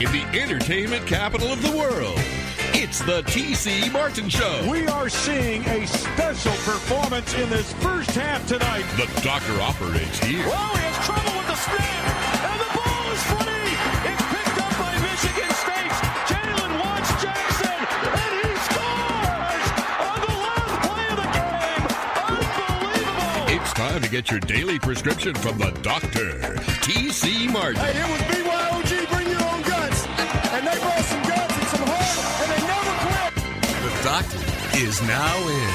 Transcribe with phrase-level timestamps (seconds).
[0.00, 2.14] in the entertainment capital of the world.
[2.72, 4.64] It's the TC Martin Show.
[4.70, 8.84] We are seeing a special performance in this first half tonight.
[8.96, 10.44] The doctor operates here.
[10.46, 12.06] Oh, he has trouble with the snap,
[12.46, 13.74] and the ball is free.
[14.06, 15.90] It's picked up by Michigan State.
[16.30, 17.82] Jalen Watts Jackson,
[18.22, 19.66] and he scores
[19.98, 21.82] on the last play of the game.
[22.38, 23.50] Unbelievable.
[23.50, 26.38] It's time to get your daily prescription from the doctor,
[26.86, 27.82] TC Martin.
[27.82, 28.77] Hey, it was BYOG,
[34.18, 34.38] Doctor
[34.76, 35.68] is now in.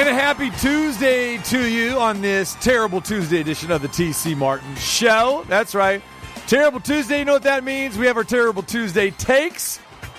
[0.00, 4.74] And a happy Tuesday to you on this terrible Tuesday edition of the TC Martin
[4.76, 5.44] Show.
[5.46, 6.00] That's right.
[6.46, 7.98] Terrible Tuesday, you know what that means?
[7.98, 9.76] We have our Terrible Tuesday takes.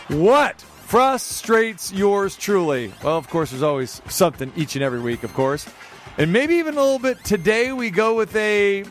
[0.10, 2.94] What frustrates yours truly?
[3.04, 5.68] Well, of course, there's always something each and every week, of course.
[6.20, 8.84] And maybe even a little bit today, we go with a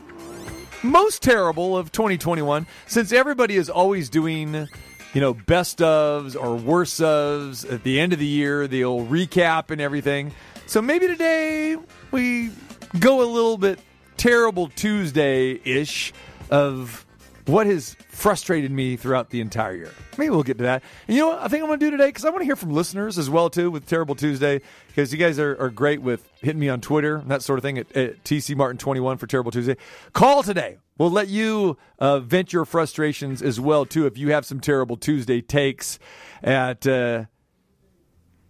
[0.82, 4.66] most terrible of 2021 since everybody is always doing
[5.13, 7.71] you know best ofs or worst ofs.
[7.71, 10.33] At the end of the year they'll recap and everything.
[10.66, 11.77] So maybe today
[12.11, 12.51] we
[12.99, 13.81] go a little bit
[14.16, 16.13] terrible tuesday-ish
[16.51, 17.07] of
[17.47, 19.91] what has frustrated me throughout the entire year.
[20.19, 20.83] Maybe we'll get to that.
[21.09, 21.41] And you know what?
[21.41, 23.29] I think i'm going to do today because i want to hear from listeners as
[23.29, 26.81] well too with terrible tuesday because you guys are, are great with hitting me on
[26.81, 29.77] twitter and that sort of thing at, at tc martin 21 for terrible tuesday.
[30.13, 34.45] Call today We'll let you uh, vent your frustrations as well too if you have
[34.45, 35.98] some terrible Tuesday takes.
[36.42, 37.24] At uh,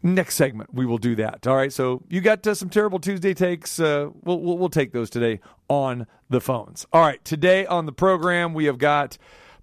[0.02, 1.46] next segment, we will do that.
[1.46, 1.72] All right.
[1.72, 3.78] So you got uh, some terrible Tuesday takes.
[3.78, 6.86] Uh, we'll, we'll we'll take those today on the phones.
[6.92, 7.24] All right.
[7.24, 9.16] Today on the program, we have got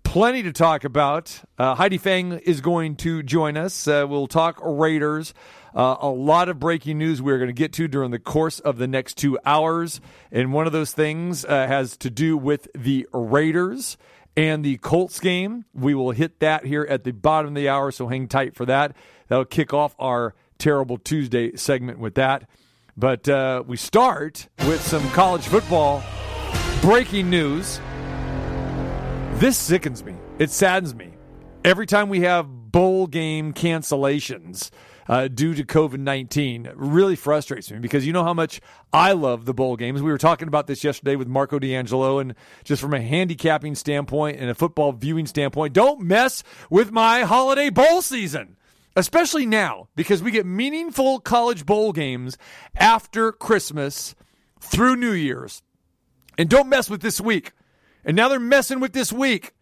[0.05, 1.41] plenty to talk about.
[1.57, 3.85] Uh, Heidi Fang is going to join us.
[3.85, 5.33] Uh, we'll talk Raiders.
[5.77, 8.79] Uh, a lot of breaking news we're going to get to during the course of
[8.79, 10.01] the next two hours.
[10.31, 13.95] And one of those things uh, has to do with the Raiders
[14.35, 15.65] and the Colts game.
[15.75, 18.65] We will hit that here at the bottom of the hour, so hang tight for
[18.65, 18.95] that.
[19.27, 22.49] That'll kick off our Terrible Tuesday segment with that.
[22.97, 26.03] But uh, we start with some college football
[26.81, 27.79] breaking news.
[29.33, 30.15] This sickens me.
[30.39, 31.13] It saddens me.
[31.63, 34.71] Every time we have bowl game cancellations,
[35.07, 39.45] uh, due to COVID 19 really frustrates me because you know how much I love
[39.45, 40.01] the bowl games.
[40.01, 44.39] We were talking about this yesterday with Marco D'Angelo, and just from a handicapping standpoint
[44.39, 48.57] and a football viewing standpoint, don't mess with my holiday bowl season.
[48.95, 52.35] Especially now, because we get meaningful college bowl games
[52.75, 54.15] after Christmas
[54.59, 55.61] through New Year's.
[56.35, 57.51] And don't mess with this week.
[58.03, 59.53] And now they're messing with this week.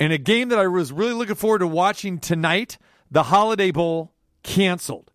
[0.00, 2.78] And a game that I was really looking forward to watching tonight
[3.10, 5.10] the Holiday Bowl canceled.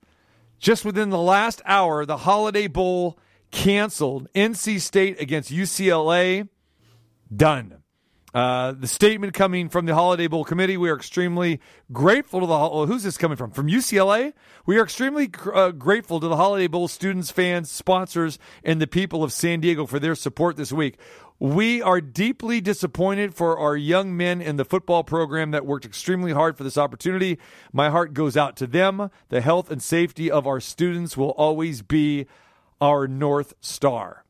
[0.60, 3.20] Just within the last hour, the Holiday Bowl
[3.52, 4.28] canceled.
[4.34, 6.48] NC State against UCLA,
[7.36, 7.84] done.
[8.34, 11.60] Uh, the statement coming from the Holiday Bowl committee, we are extremely
[11.92, 12.86] grateful to the.
[12.88, 13.52] Who's this coming from?
[13.52, 14.34] From UCLA?
[14.66, 19.24] We are extremely uh, grateful to the Holiday Bowl students, fans, sponsors, and the people
[19.24, 20.98] of San Diego for their support this week.
[21.40, 26.32] We are deeply disappointed for our young men in the football program that worked extremely
[26.32, 27.40] hard for this opportunity.
[27.72, 29.10] My heart goes out to them.
[29.30, 32.28] The health and safety of our students will always be
[32.80, 34.24] our North Star.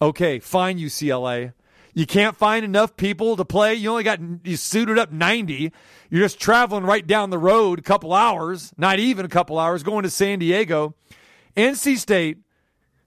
[0.00, 1.52] Okay, fine, UCLA.
[1.94, 3.74] You can't find enough people to play.
[3.74, 5.72] You only got you suited up 90.
[6.10, 9.82] You're just traveling right down the road a couple hours, not even a couple hours,
[9.82, 10.94] going to San Diego.
[11.56, 12.38] NC State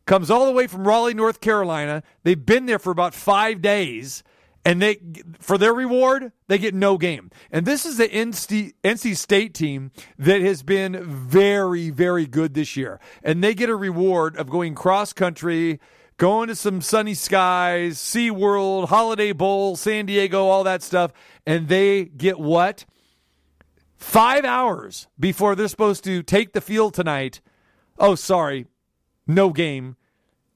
[0.06, 2.04] comes all the way from Raleigh, North Carolina.
[2.24, 4.24] They've been there for about five days,
[4.64, 5.00] and they
[5.40, 7.32] for their reward they get no game.
[7.52, 13.00] And this is the NC State team that has been very, very good this year,
[13.24, 15.80] and they get a reward of going cross country.
[16.18, 21.12] Going to some sunny skies, SeaWorld, Holiday Bowl, San Diego, all that stuff.
[21.46, 22.86] And they get what?
[23.98, 27.42] Five hours before they're supposed to take the field tonight.
[28.00, 28.66] Oh, sorry,
[29.28, 29.96] no game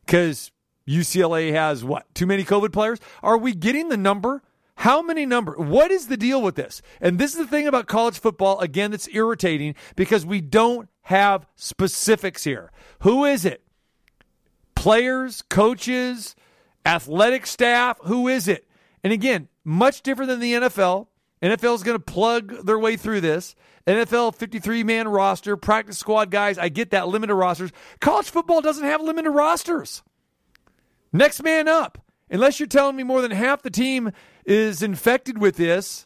[0.05, 0.51] because
[0.87, 2.13] UCLA has what?
[2.15, 2.99] Too many COVID players?
[3.21, 4.41] Are we getting the number?
[4.75, 5.53] How many number?
[5.57, 6.81] What is the deal with this?
[7.01, 11.45] And this is the thing about college football again that's irritating because we don't have
[11.55, 12.71] specifics here.
[13.01, 13.61] Who is it?
[14.75, 16.35] Players, coaches,
[16.85, 18.67] athletic staff, who is it?
[19.03, 21.07] And again, much different than the NFL.
[21.41, 23.55] NFL is going to plug their way through this.
[23.87, 26.57] NFL 53 man roster, practice squad guys.
[26.57, 27.71] I get that limited rosters.
[27.99, 30.03] College football doesn't have limited rosters.
[31.11, 31.97] Next man up.
[32.29, 34.11] Unless you're telling me more than half the team
[34.45, 36.05] is infected with this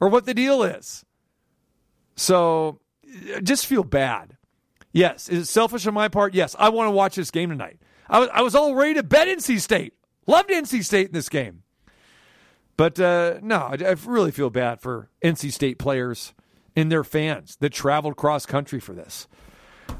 [0.00, 1.04] or what the deal is.
[2.14, 2.80] So
[3.42, 4.36] just feel bad.
[4.92, 5.28] Yes.
[5.28, 6.34] Is it selfish on my part?
[6.34, 6.54] Yes.
[6.58, 7.80] I want to watch this game tonight.
[8.08, 9.94] I was, I was all ready to bet NC State.
[10.26, 11.62] Loved NC State in this game.
[12.76, 16.34] But uh, no, I, I really feel bad for NC State players
[16.76, 19.26] and their fans that traveled cross country for this.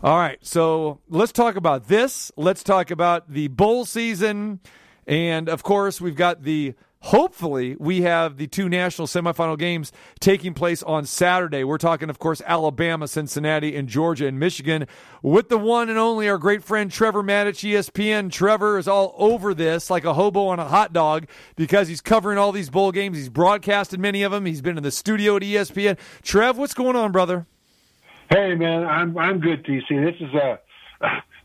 [0.03, 2.31] All right, so let's talk about this.
[2.37, 4.61] Let's talk about the bowl season.
[5.07, 10.55] And of course, we've got the hopefully we have the two national semifinal games taking
[10.55, 11.65] place on Saturday.
[11.65, 14.87] We're talking, of course, Alabama, Cincinnati, and Georgia and Michigan
[15.23, 18.31] with the one and only our great friend Trevor Matich, ESPN.
[18.31, 21.27] Trevor is all over this like a hobo on a hot dog
[21.57, 23.17] because he's covering all these bowl games.
[23.17, 24.47] He's broadcasted many of them.
[24.47, 25.99] He's been in the studio at ESPN.
[26.23, 27.47] Trev, what's going on, brother?
[28.31, 29.89] Hey man, I'm I'm good, TC.
[29.89, 30.59] This is a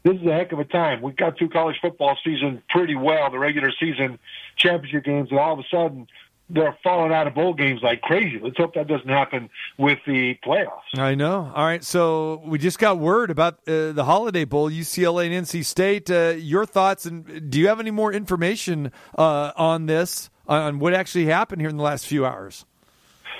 [0.04, 1.02] this is a heck of a time.
[1.02, 4.20] We got through college football season pretty well, the regular season
[4.58, 6.08] championship games, and all of a sudden
[6.54, 8.40] they're falling out of bowl games like crazy.
[8.42, 10.98] Let's hope that doesn't happen with the playoffs.
[10.98, 11.52] I know.
[11.56, 15.64] All right, so we just got word about uh, the Holiday Bowl, UCLA and NC
[15.66, 16.12] State.
[16.12, 20.94] Uh, your thoughts, and do you have any more information uh, on this, on what
[20.94, 22.66] actually happened here in the last few hours?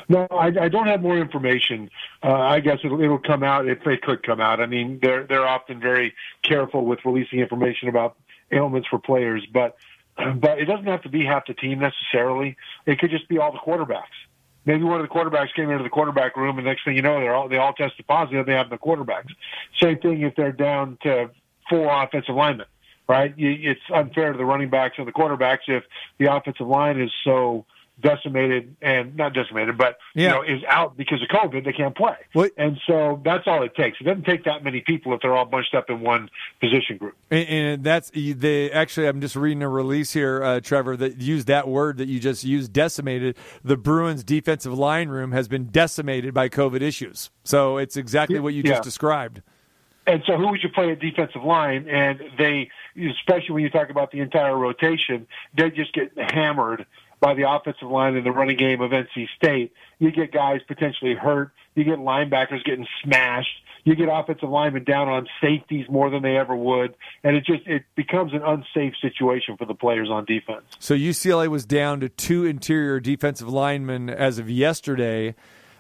[0.10, 1.90] No, I, I don't have more information.
[2.24, 4.60] Uh, I guess it'll, it'll come out if it could come out.
[4.60, 6.14] I mean, they're they're often very
[6.44, 8.18] careful with releasing information about
[8.52, 9.78] ailments for players, but
[10.18, 12.58] but it doesn't have to be half the team necessarily.
[12.86, 14.04] It could just be all the quarterbacks.
[14.66, 17.20] Maybe one of the quarterbacks came into the quarterback room, and next thing you know,
[17.20, 18.46] they're all they all tested positive.
[18.46, 19.30] They have the quarterbacks.
[19.80, 21.32] Same thing if they're down to
[21.70, 22.68] four offensive linemen,
[23.08, 23.34] right?
[23.38, 25.84] It's unfair to the running backs and the quarterbacks if
[26.20, 27.66] the offensive line is so
[28.02, 30.24] decimated and not decimated, but Yeah.
[30.24, 31.64] you know is out because of COVID.
[31.64, 34.00] They can't play, What- and so that's all it takes.
[34.02, 37.16] It doesn't take that many people if they're all bunched up in one position group.
[37.30, 39.08] And, and that's they actually.
[39.08, 42.44] I'm just reading a release here, uh, Trevor, that used that word that you just
[42.44, 43.38] used, decimated.
[43.64, 47.30] The Bruins' defensive line room has been decimated by COVID issues.
[47.44, 48.72] So it's exactly what you Yeah.
[48.72, 49.42] just described.
[50.08, 51.88] And so, who would you play at defensive line?
[51.88, 56.88] And they, especially when you talk about the entire rotation, they just get hammered
[57.22, 59.72] by the offensive line in the running game of NC State.
[60.00, 61.52] You get guys potentially hurt.
[61.76, 63.64] You get linebackers getting smashed.
[63.84, 67.66] You get offensive linemen down on safeties more than they ever would, and it just
[67.66, 70.64] it becomes an unsafe situation for the players on defense.
[70.78, 75.34] So UCLA was down to two interior defensive linemen as of yesterday,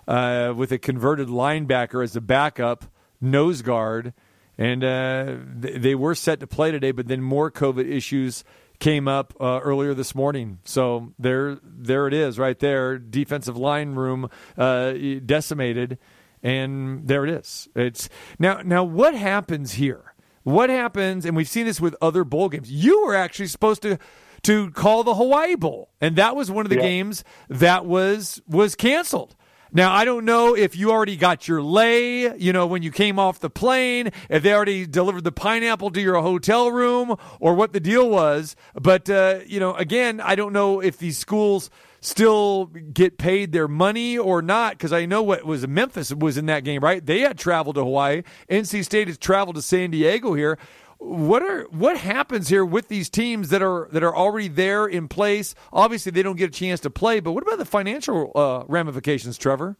[0.07, 2.85] uh, with a converted linebacker as a backup
[3.19, 4.13] nose guard,
[4.57, 8.44] and uh, they were set to play today, but then more COVID issues
[8.81, 10.60] came up uh, earlier this morning.
[10.66, 14.92] So there, there it is, right there, defensive line room uh,
[15.25, 15.98] decimated,
[16.44, 17.69] and there it is.
[17.75, 20.13] It's now, now what happens here?
[20.44, 21.25] What happens?
[21.25, 22.69] And we've seen this with other bowl games.
[22.72, 23.98] You were actually supposed to
[24.44, 26.81] to call the Hawaii Bowl, and that was one of the Yeah.
[26.81, 29.36] games that was was canceled.
[29.73, 33.18] Now I don't know if you already got your lei, you know, when you came
[33.18, 37.71] off the plane, if they already delivered the pineapple to your hotel room, or what
[37.71, 38.56] the deal was.
[38.73, 41.69] But uh, you know, again, I don't know if these schools
[42.01, 46.47] still get paid their money or not because I know what was Memphis was in
[46.47, 47.06] that game, right?
[47.06, 48.23] They had traveled to Hawaii.
[48.50, 50.57] NC State has traveled to San Diego here.
[51.03, 55.07] What are what happens here with these teams that are that are already there in
[55.07, 55.56] place?
[55.74, 59.39] Obviously, they don't get a chance to play, but what about the financial uh, ramifications,
[59.39, 59.77] Trevor?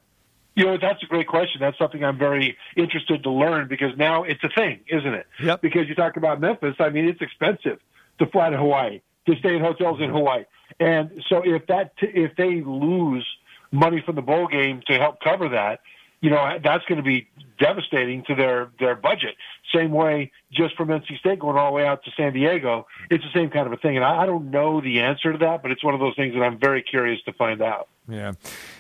[0.56, 1.62] You know, that's a great question.
[1.62, 5.27] That's something I'm very interested to learn because now it's a thing, isn't it?
[5.44, 5.62] Yep.
[5.62, 7.79] Because you talk about Memphis, I mean, it's expensive
[8.19, 10.43] to fly to Hawaii, to stay in hotels in Hawaii.
[10.79, 13.25] And so if that, if they lose
[13.72, 15.81] money from the bowl game to help cover that,
[16.19, 19.36] you know, that's going to be devastating to their, their budget.
[19.73, 23.23] Same way, just from NC State going all the way out to San Diego, it's
[23.23, 23.95] the same kind of a thing.
[23.95, 26.33] And I, I don't know the answer to that, but it's one of those things
[26.33, 27.87] that I'm very curious to find out.
[28.07, 28.33] Yeah,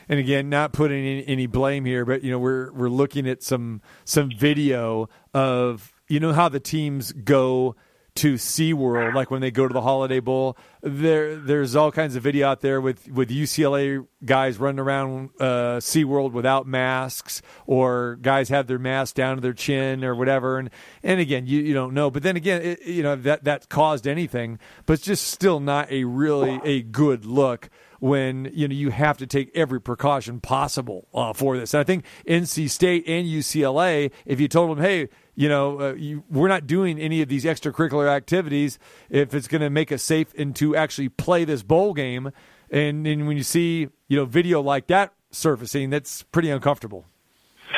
[0.09, 3.43] and again, not putting any, any blame here, but you know we're we're looking at
[3.43, 7.75] some some video of you know how the teams go
[8.15, 10.57] to SeaWorld, like when they go to the Holiday Bowl.
[10.81, 15.77] There, there's all kinds of video out there with, with UCLA guys running around uh,
[15.79, 20.57] SeaWorld without masks, or guys have their mask down to their chin or whatever.
[20.57, 20.69] And
[21.03, 22.11] and again, you, you don't know.
[22.11, 25.91] But then again, it, you know that that caused anything, but it's just still not
[25.91, 27.69] a really a good look
[28.01, 31.73] when you know you have to take every precaution possible uh, for this.
[31.73, 35.93] And I think NC State and UCLA, if you told them, hey, you know, uh,
[35.93, 38.79] you, we're not doing any of these extracurricular activities
[39.09, 42.31] if it's going to make us safe and to actually play this bowl game,
[42.71, 47.05] and, and when you see you know video like that surfacing, that's pretty uncomfortable.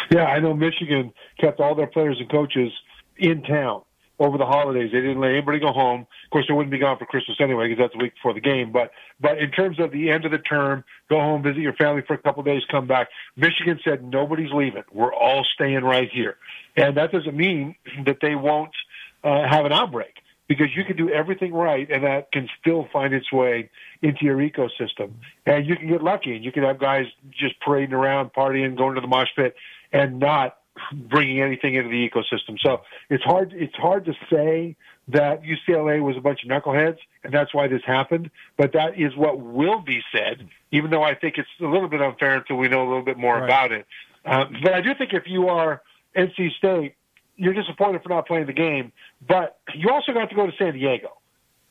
[0.09, 2.71] Yeah, I know Michigan kept all their players and coaches
[3.17, 3.83] in town
[4.19, 4.91] over the holidays.
[4.93, 6.01] They didn't let anybody go home.
[6.01, 8.41] Of course, they wouldn't be gone for Christmas anyway because that's the week before the
[8.41, 8.71] game.
[8.71, 12.03] But but in terms of the end of the term, go home, visit your family
[12.05, 13.09] for a couple of days, come back.
[13.35, 14.83] Michigan said nobody's leaving.
[14.91, 16.37] We're all staying right here,
[16.75, 18.73] and that doesn't mean that they won't
[19.23, 20.15] uh, have an outbreak.
[20.47, 23.69] because you can do everything right and that can still find its way
[24.01, 25.13] into your ecosystem.
[25.45, 28.95] And you can get lucky and you can have guys just parading around, partying, going
[28.95, 29.55] to the mosh pit
[29.93, 30.57] and not
[30.93, 32.57] bringing anything into the ecosystem.
[32.61, 34.75] So it's hard, it's hard to say
[35.09, 38.29] that UCLA was a bunch of knuckleheads and that's why this happened.
[38.57, 42.01] But that is what will be said, even though I think it's a little bit
[42.01, 43.43] unfair until we know a little bit more Right.
[43.43, 43.85] about it.
[44.25, 45.81] Um, but I do think if you are
[46.15, 46.95] NC State,
[47.35, 48.91] you're disappointed for not playing the game,
[49.27, 51.09] but you also got to go to San Diego.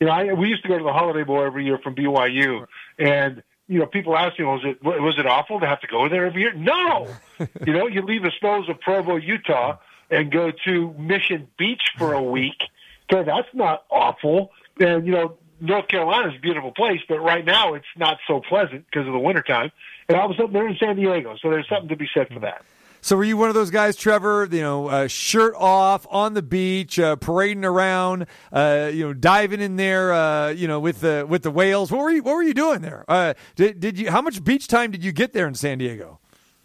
[0.01, 2.67] You know, I, we used to go to the Holiday Bowl every year from BYU,
[2.99, 6.09] and you know, people ask me, was it was it awful to have to go
[6.09, 6.53] there every year?
[6.53, 7.09] No,
[7.67, 9.79] you know, you leave the snows of Provo, Utah,
[10.11, 12.63] and go to Mission Beach for a week.
[13.11, 14.53] Okay, that's not awful.
[14.81, 18.41] And you know, North Carolina is a beautiful place, but right now it's not so
[18.41, 19.71] pleasant because of the wintertime.
[20.09, 22.29] And all of a sudden they're in San Diego, so there's something to be said
[22.29, 22.65] for that.
[23.05, 24.49] So were you one of those guys, Trevor?
[24.49, 29.61] You know, uh, shirt off on the beach, uh, parading around, uh, you know, diving
[29.61, 31.91] in there, uh, you know, with the with the whales.
[31.91, 33.05] What were you What were you doing there?
[33.09, 34.09] Uh, did did you?
[34.13, 36.21] How much beach time did you get there in San Diego?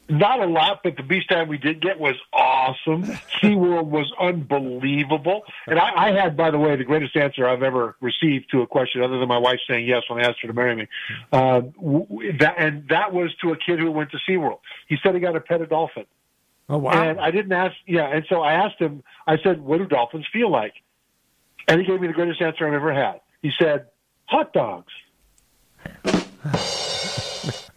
[0.10, 3.04] Not a lot, but the beach time we did get was awesome.
[3.42, 5.42] SeaWorld was unbelievable.
[5.66, 8.68] And I, I had, by the way, the greatest answer I've ever received to a
[8.68, 10.88] question other than my wife saying yes when I asked her to marry me.
[11.34, 11.62] Uh,
[12.40, 14.60] that, and that was to a kid who went to SeaWorld.
[14.88, 16.06] He said he got to pet a dolphin.
[16.70, 17.02] Oh wow!
[17.02, 18.08] And I didn't ask, yeah.
[18.08, 20.74] And so I asked him, I said, what do dolphins feel like?
[21.68, 23.22] And he gave me the greatest answer I've ever had.
[23.42, 23.88] He said,
[24.26, 24.94] hot dogs.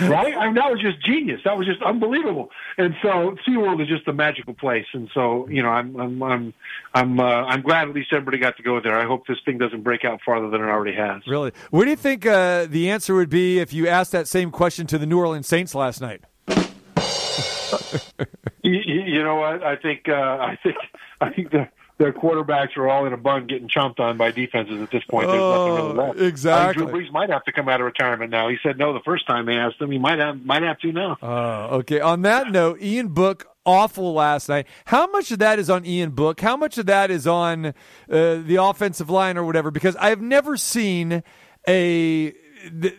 [0.00, 0.36] right?
[0.36, 1.40] I mean, that was just genius.
[1.44, 2.50] That was just unbelievable.
[2.78, 4.86] And so SeaWorld is just a magical place.
[4.92, 6.54] And so, you know, I'm, I'm, I'm,
[6.94, 8.98] I'm, uh, I'm glad at least everybody got to go there.
[8.98, 11.22] I hope this thing doesn't break out farther than it already has.
[11.26, 11.52] Really?
[11.70, 14.86] What do you think uh, the answer would be if you asked that same question
[14.88, 16.22] to the New Orleans Saints last night?
[18.62, 19.62] You, you know what?
[19.62, 20.76] I think, uh, I think,
[21.20, 24.80] I think the, their quarterbacks are all in a bun getting chomped on by defenses
[24.80, 25.28] at this point.
[25.28, 26.18] There's nothing really Oh, left.
[26.20, 26.82] exactly.
[26.82, 28.48] I Drew Brees might have to come out of retirement now.
[28.48, 29.90] He said no the first time they asked him.
[29.90, 31.18] He might have might have to now.
[31.20, 32.00] Oh, okay.
[32.00, 34.66] On that note, Ian Book awful last night.
[34.86, 36.40] How much of that is on Ian Book?
[36.40, 37.72] How much of that is on uh,
[38.08, 39.70] the offensive line or whatever?
[39.70, 41.22] Because I've never seen
[41.68, 42.32] a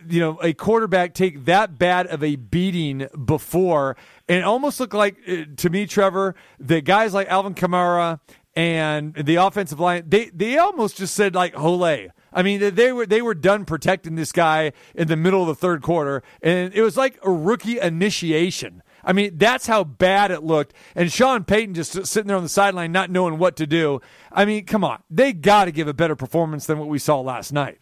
[0.08, 3.96] you know a quarterback take that bad of a beating before,
[4.28, 8.20] and it almost looked like uh, to me, Trevor, that guys like Alvin Kamara
[8.54, 13.06] and the offensive line they they almost just said like "Hole." I mean, they were
[13.06, 16.82] they were done protecting this guy in the middle of the third quarter, and it
[16.82, 18.82] was like a rookie initiation.
[19.04, 20.74] I mean, that's how bad it looked.
[20.96, 24.00] And Sean Payton just sitting there on the sideline, not knowing what to do.
[24.32, 27.20] I mean, come on, they got to give a better performance than what we saw
[27.20, 27.78] last night.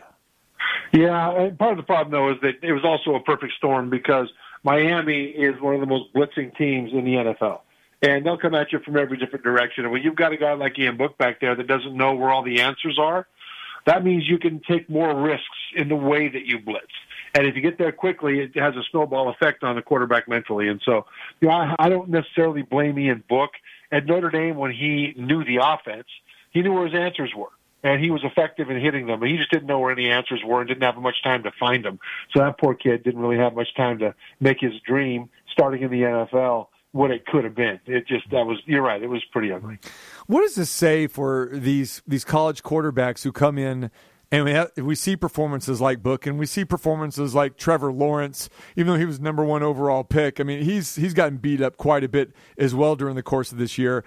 [0.92, 4.28] Yeah, part of the problem though is that it was also a perfect storm because
[4.64, 7.60] Miami is one of the most blitzing teams in the NFL.
[8.02, 9.84] And they'll come at you from every different direction.
[9.84, 12.30] And when you've got a guy like Ian Book back there that doesn't know where
[12.30, 13.26] all the answers are,
[13.86, 15.44] that means you can take more risks
[15.76, 16.86] in the way that you blitz.
[17.34, 20.68] And if you get there quickly, it has a snowball effect on the quarterback mentally.
[20.68, 21.06] And so,
[21.40, 23.50] you know, I, I don't necessarily blame Ian Book.
[23.92, 26.06] At Notre Dame, when he knew the offense,
[26.50, 27.50] he knew where his answers were.
[27.84, 29.20] And he was effective in hitting them.
[29.20, 31.52] But he just didn't know where any answers were and didn't have much time to
[31.60, 32.00] find them.
[32.32, 35.90] So that poor kid didn't really have much time to make his dream starting in
[35.90, 37.80] the NFL what it could have been.
[37.86, 39.78] It just, that was, you're right, it was pretty ugly.
[40.26, 43.90] What does this say for these these college quarterbacks who come in
[44.34, 48.50] and we have, we see performances like Book and we see performances like Trevor Lawrence,
[48.74, 50.40] even though he was number one overall pick.
[50.40, 53.52] I mean, he's he's gotten beat up quite a bit as well during the course
[53.52, 54.04] of this year.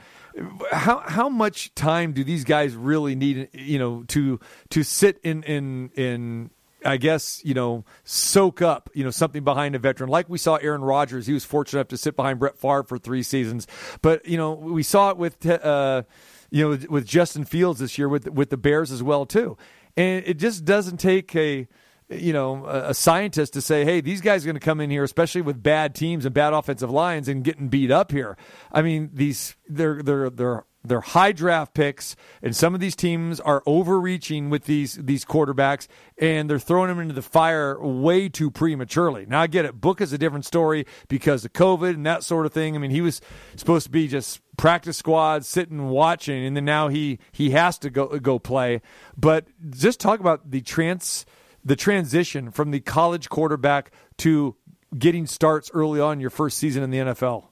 [0.74, 3.48] How how much time do these guys really need?
[3.54, 4.38] You know, to
[4.72, 6.50] to sit in in in
[6.84, 10.10] I guess, you know, soak up, you know, something behind a veteran.
[10.10, 11.26] Like we saw Aaron Rodgers.
[11.26, 13.66] He was fortunate enough to sit behind Brett Favre for three seasons.
[14.02, 16.04] But, you know, we saw it with, uh,
[16.52, 19.58] you know, with, Justin Fields this year with, with the Bears as well, too.
[19.98, 21.68] And it just doesn't take a,
[22.08, 25.04] you know, a, scientist to say, hey, these guys are going to come in here,
[25.04, 28.38] especially with bad teams and bad offensive lines and getting beat up here.
[28.72, 33.40] I mean, these, they're, they're, they're, they're high draft picks, and some of these teams
[33.40, 35.88] are overreaching with these these quarterbacks,
[36.18, 39.26] and they're throwing them into the fire way too prematurely.
[39.26, 39.82] Now I get it.
[39.82, 42.76] Book is a different story because of COVID and that sort of thing.
[42.76, 43.22] I mean, he was
[43.56, 47.90] supposed to be just practice squad, sitting watching, and then now he he has to
[47.90, 48.82] go go play.
[49.16, 51.26] But just talk about the trans
[51.64, 54.56] the transition from the college quarterback to
[54.98, 57.46] getting starts early on your first season in the NFL.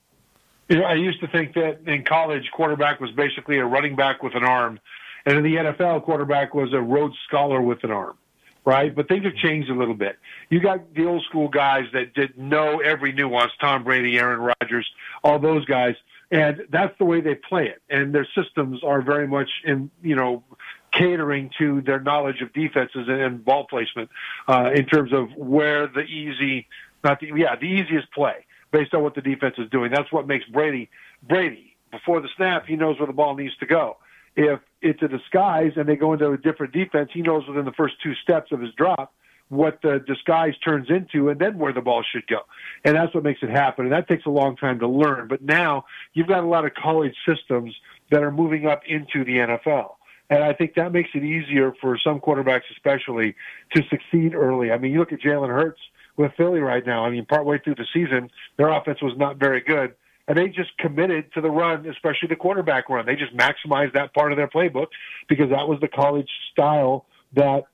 [0.70, 4.24] You know, I used to think that in college, quarterback was basically a running back
[4.24, 4.80] with an arm,
[5.26, 8.18] and in the NFL, quarterback was a Rhodes Scholar with an arm,
[8.64, 8.96] right?
[8.96, 10.18] But things have changed a little bit.
[10.50, 14.90] You got the old school guys that did know every nuance: Tom Brady, Aaron Rodgers,
[15.24, 15.96] all those guys,
[16.32, 17.82] and that's the way they play it.
[17.90, 20.44] And their systems are very much in, you know,
[20.92, 24.10] catering to their knowledge of defenses and, ball placement
[24.48, 26.68] uh, in terms of where the easy,
[27.04, 29.92] not the yeah, the easiest play based on what the defense is doing.
[29.92, 30.90] That's what makes Brady
[31.28, 31.76] Brady.
[31.92, 33.98] Before the snap, he knows where the ball needs to go.
[34.36, 37.72] If it's a disguise and they go into a different defense, he knows within the
[37.72, 39.14] first two steps of his drop
[39.50, 42.40] what the disguise turns into and then where the ball should go.
[42.84, 43.86] And that's what makes it happen.
[43.86, 45.28] And that takes a long time to learn.
[45.28, 47.76] But now you've got a lot of college systems
[48.12, 49.92] that are moving up into the NFL.
[50.30, 53.36] And I think that makes it easier for some quarterbacks, especially,
[53.76, 54.72] to succeed early.
[54.72, 55.80] I mean, you look at Jalen Hurts
[56.18, 57.06] with Philly right now.
[57.06, 59.94] I mean, partway through the season, their offense was not very good.
[60.28, 63.06] And they just committed to the run, especially the quarterback run.
[63.06, 64.88] They just maximized that part of their playbook
[65.30, 67.66] because that was the college style that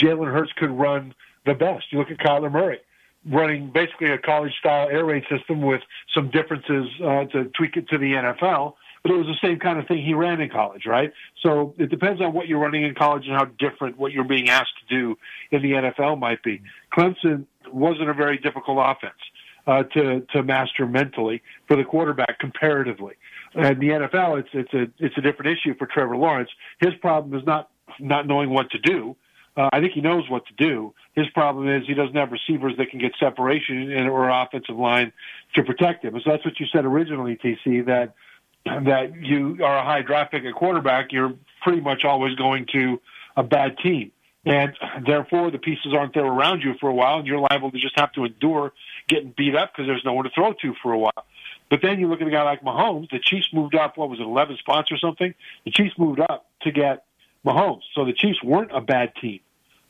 [0.00, 1.14] Jalen Hurts could run
[1.46, 1.86] the best.
[1.90, 2.80] You look at Kyler Murray
[3.26, 5.82] running basically a college style air raid system with
[6.14, 9.78] some differences uh, to tweak it to the NFL but it was the same kind
[9.78, 11.12] of thing he ran in college, right?
[11.42, 14.48] So it depends on what you're running in college and how different what you're being
[14.48, 15.18] asked to do
[15.50, 16.60] in the NFL might be.
[16.92, 19.18] Clemson wasn't a very difficult offense
[19.66, 23.14] uh, to to master mentally for the quarterback comparatively.
[23.54, 26.50] And the NFL, it's it's a it's a different issue for Trevor Lawrence.
[26.80, 29.10] His problem is not not knowing what to do.
[29.10, 29.16] Uh,
[29.60, 30.94] Uh, I think he knows what to do.
[31.14, 35.12] His problem is he doesn't have receivers that can get separation in, or offensive line
[35.54, 36.14] to protect him.
[36.24, 37.84] So that's what you said originally, TC.
[37.84, 38.14] That
[38.64, 43.00] that you are a high draft pick at quarterback, you're pretty much always going to
[43.36, 44.12] a bad team.
[44.46, 44.72] And
[45.06, 47.98] therefore, the pieces aren't there around you for a while, and you're liable to just
[47.98, 48.72] have to endure
[49.08, 51.26] getting beat up because there's no one to throw to for a while.
[51.68, 53.10] But then you look at a guy like Mahomes.
[53.10, 53.98] The Chiefs moved up.
[53.98, 55.34] What was it, 11 spots or something?
[55.66, 57.04] The Chiefs moved up to get
[57.44, 57.82] Mahomes.
[57.94, 59.40] So the Chiefs weren't a bad team,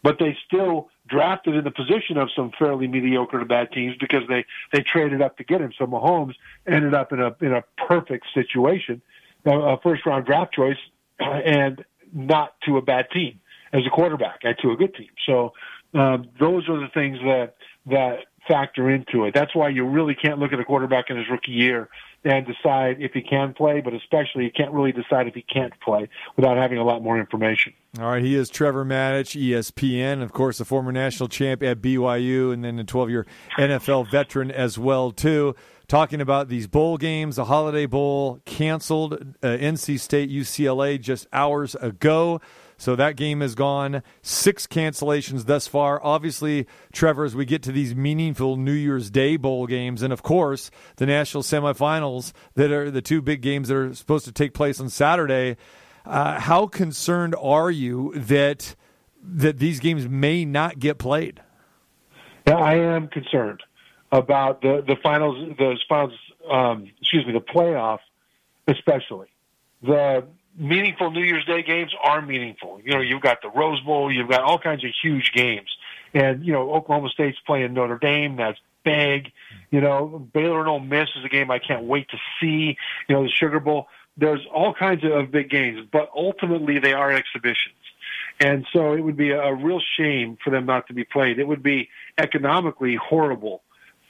[0.03, 4.23] but they still drafted in the position of some fairly mediocre to bad teams because
[4.29, 5.73] they they traded up to get him.
[5.77, 6.35] So Mahomes
[6.67, 9.03] ended up in a in a perfect situation,
[9.45, 10.79] a first round draft choice,
[11.19, 13.41] and not to a bad team
[13.73, 15.11] as a quarterback, and to a good team.
[15.27, 15.53] So
[15.95, 17.55] um, those are the things that
[17.87, 19.35] that factor into it.
[19.35, 21.89] That's why you really can't look at a quarterback in his rookie year
[22.25, 25.73] and decide if he can play, but especially he can't really decide if he can't
[25.81, 27.73] play without having a lot more information.
[27.99, 32.53] All right, he is Trevor Matich, ESPN, of course, a former national champ at BYU,
[32.53, 33.27] and then a 12-year
[33.59, 35.55] NFL veteran as well too.
[35.89, 41.75] Talking about these bowl games, the Holiday Bowl canceled, uh, NC State, UCLA just hours
[41.75, 42.41] ago.
[42.81, 44.03] So that game is gone.
[44.23, 46.03] Six cancellations thus far.
[46.03, 50.23] Obviously, Trevor, as we get to these meaningful New Year's Day bowl games, and of
[50.23, 54.55] course, the national semifinals that are the two big games that are supposed to take
[54.55, 55.59] place on Saturday.
[56.07, 58.75] Uh, how concerned are you that
[59.23, 61.43] that these games may not get played?
[62.47, 63.63] Yeah, I am concerned
[64.11, 65.37] about the the finals.
[65.59, 66.15] The finals,
[66.51, 67.99] um, excuse me, the playoff,
[68.67, 69.27] especially
[69.83, 70.25] the
[70.57, 72.81] meaningful New Year's Day games are meaningful.
[72.85, 75.69] You know, you've got the Rose Bowl, you've got all kinds of huge games.
[76.13, 79.33] And, you know, Oklahoma State's playing Notre Dame, that's big.
[79.71, 82.77] You know, Baylor and Ole Miss is a game I can't wait to see.
[83.09, 83.87] You know, the Sugar Bowl.
[84.17, 87.77] There's all kinds of big games, but ultimately they are exhibitions.
[88.41, 91.39] And so it would be a real shame for them not to be played.
[91.39, 93.63] It would be economically horrible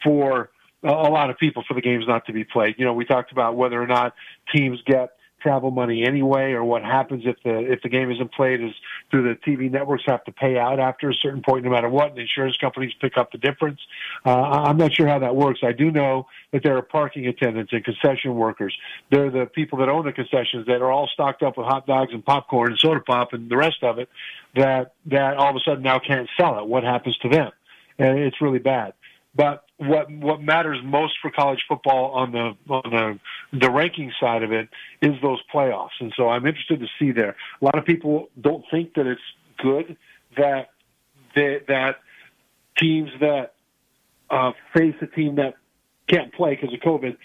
[0.02, 0.50] for
[0.82, 2.76] a lot of people for the games not to be played.
[2.78, 4.14] You know, we talked about whether or not
[4.54, 8.62] teams get travel money anyway, or what happens if the if the game isn't played
[8.62, 8.72] is
[9.10, 12.10] do the TV networks have to pay out after a certain point, no matter what,
[12.10, 13.80] and insurance companies pick up the difference.
[14.24, 15.60] Uh, I'm not sure how that works.
[15.62, 18.76] I do know that there are parking attendants and concession workers.
[19.10, 22.12] They're the people that own the concessions that are all stocked up with hot dogs
[22.12, 24.08] and popcorn and soda pop and the rest of it.
[24.54, 26.66] That that all of a sudden now can't sell it.
[26.66, 27.50] What happens to them?
[27.98, 28.94] And it's really bad.
[29.34, 34.42] But what what matters most for college football on the on the the ranking side
[34.42, 34.68] of it
[35.00, 37.36] is those playoffs, and so I'm interested to see there.
[37.62, 39.20] A lot of people don't think that it's
[39.58, 39.96] good
[40.36, 40.70] that
[41.36, 42.00] that, that
[42.76, 43.54] teams that
[44.30, 45.54] uh, face a team that
[46.08, 47.16] can't play because of COVID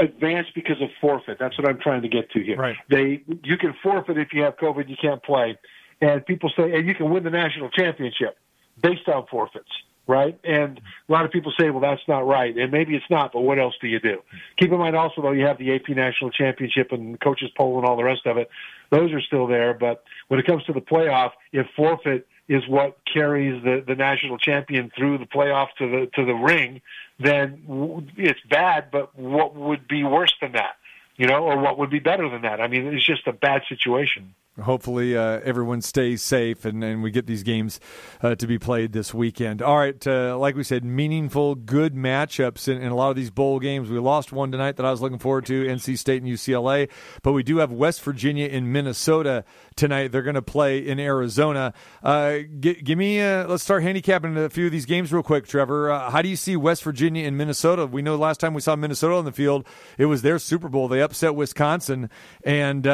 [0.00, 1.36] advance because of forfeit.
[1.38, 2.56] That's what I'm trying to get to here.
[2.56, 2.76] Right.
[2.90, 5.56] They you can forfeit if you have COVID, you can't play,
[6.00, 8.36] and people say, and you can win the national championship
[8.82, 9.70] based on forfeits
[10.06, 10.38] right?
[10.44, 12.56] And a lot of people say, well, that's not right.
[12.56, 14.22] And maybe it's not, but what else do you do?
[14.56, 17.86] Keep in mind also, though, you have the AP National Championship and coaches poll and
[17.86, 18.48] all the rest of it.
[18.90, 19.74] Those are still there.
[19.74, 24.38] But when it comes to the playoff, if forfeit is what carries the, the national
[24.38, 26.80] champion through the playoff to the, to the ring,
[27.18, 30.76] then it's bad, but what would be worse than that?
[31.16, 32.60] You know, or what would be better than that?
[32.60, 34.34] I mean, it's just a bad situation.
[34.62, 37.78] Hopefully uh, everyone stays safe and, and we get these games
[38.22, 39.60] uh, to be played this weekend.
[39.60, 43.30] All right, uh, like we said, meaningful, good matchups in, in, a lot of these
[43.30, 43.90] bowl games.
[43.90, 46.88] We lost one tonight that I was looking forward to, NC State and UCLA,
[47.22, 49.44] but we do have West Virginia in Minnesota
[49.76, 50.12] tonight.
[50.12, 51.74] They're going to play in Arizona.
[52.02, 55.46] Uh, g- give me, uh, let's start handicapping a few of these games real quick,
[55.46, 55.90] Trevor.
[55.90, 57.86] Uh, how do you see West Virginia and Minnesota?
[57.86, 59.66] We know the last time we saw Minnesota on the field,
[59.98, 60.88] it was their Super Bowl.
[60.88, 62.08] They upset Wisconsin,
[62.44, 62.84] and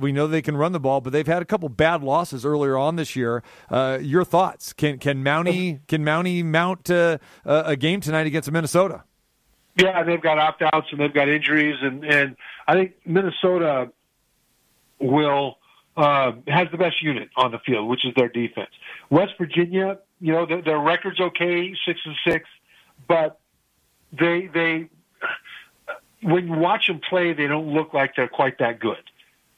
[0.00, 2.76] we know they can run the ball but they've had a couple bad losses earlier
[2.76, 3.42] on this year.
[3.70, 4.72] Uh, your thoughts?
[4.72, 9.04] Can can Mountie can Mountie mount uh, a game tonight against Minnesota?
[9.76, 13.90] Yeah, they've got opt outs and they've got injuries, and and I think Minnesota
[14.98, 15.58] will
[15.96, 18.70] uh, has the best unit on the field, which is their defense.
[19.10, 22.48] West Virginia, you know, their, their record's okay, six and six,
[23.08, 23.40] but
[24.12, 24.88] they they
[26.22, 29.02] when you watch them play, they don't look like they're quite that good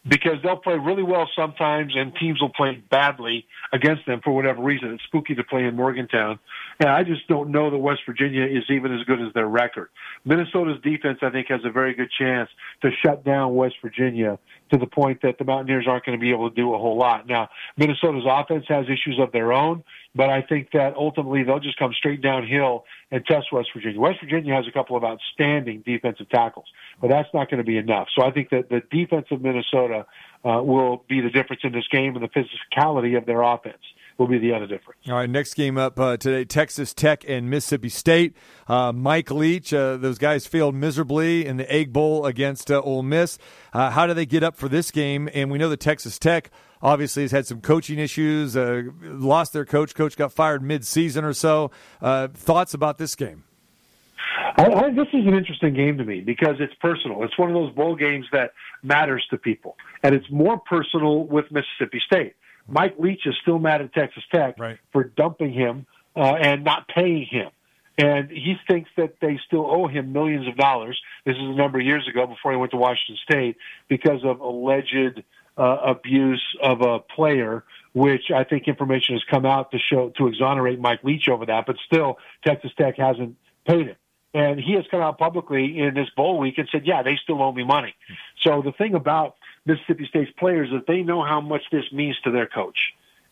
[0.06, 4.62] because they'll play really well sometimes and teams will play badly against them for whatever
[4.62, 4.92] reason.
[4.92, 6.38] It's spooky to play in Morgantown.
[6.80, 9.90] And I just don't know that West Virginia is even as good as their record.
[10.24, 12.50] Minnesota's defense, I think, has a very good chance
[12.82, 14.38] to shut down West Virginia
[14.70, 16.96] to the point that the Mountaineers aren't going to be able to do a whole
[16.96, 17.28] lot.
[17.28, 19.84] Now, Minnesota's offense has issues of their own,
[20.14, 24.00] but I think that ultimately they'll just come straight downhill and test West Virginia.
[24.00, 26.66] West Virginia has a couple of outstanding defensive tackles,
[27.00, 28.08] but that's not going to be enough.
[28.16, 30.06] So I think that the defense of Minnesota
[30.44, 33.82] uh, will be the difference in this game and the physicality of their offense
[34.18, 35.00] will be the other difference.
[35.08, 38.36] All right, next game up uh, today: Texas Tech and Mississippi State.
[38.68, 43.02] Uh, Mike Leach, uh, those guys failed miserably in the Egg Bowl against uh, Ole
[43.02, 43.38] Miss.
[43.72, 45.28] Uh, how do they get up for this game?
[45.34, 46.50] And we know that Texas Tech
[46.82, 49.94] obviously has had some coaching issues, uh, lost their coach.
[49.94, 51.70] Coach got fired mid-season or so.
[52.00, 53.44] thoughts about this game?
[54.56, 57.24] I, I, this is an interesting game to me because it's personal.
[57.24, 61.46] It's one of those bowl games that matters to people, and it's more personal with
[61.50, 62.34] Mississippi State.
[62.68, 64.78] Mike Leach is still mad at Texas Tech right.
[64.92, 67.50] for dumping him uh, and not paying him.
[67.96, 71.00] And he thinks that they still owe him millions of dollars.
[71.24, 73.56] This is a number of years ago before he went to Washington State
[73.88, 75.22] because of alleged
[75.56, 80.26] uh, abuse of a player, which I think information has come out to show to
[80.26, 81.66] exonerate Mike Leach over that.
[81.66, 83.96] But still, Texas Tech hasn't paid him.
[84.34, 87.40] And he has come out publicly in this bowl week and said, yeah, they still
[87.40, 87.94] owe me money.
[88.40, 92.30] So the thing about Mississippi State's players that they know how much this means to
[92.30, 92.78] their coach.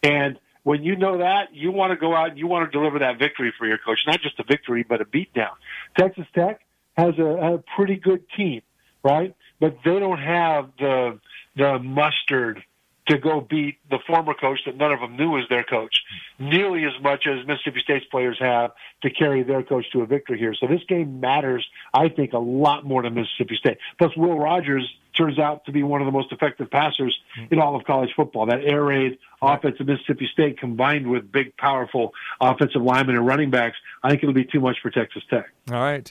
[0.02, 3.00] And when you know that, you want to go out and you want to deliver
[3.00, 5.52] that victory for your coach, not just a victory, but a beatdown.
[5.98, 6.60] Texas Tech
[6.96, 8.62] has a, a pretty good team,
[9.02, 9.34] right?
[9.60, 11.20] But they don't have the
[11.56, 12.62] the mustard
[13.08, 16.02] to go beat the former coach that none of them knew was their coach
[16.38, 20.38] nearly as much as Mississippi State's players have to carry their coach to a victory
[20.38, 20.54] here.
[20.54, 23.78] So this game matters, I think, a lot more to Mississippi State.
[23.98, 27.18] Plus, Will Rogers turns out to be one of the most effective passers
[27.50, 28.46] in all of college football.
[28.46, 33.50] That air raid offense of Mississippi State combined with big, powerful offensive linemen and running
[33.50, 35.52] backs, I think it'll be too much for Texas Tech.
[35.70, 36.10] All right.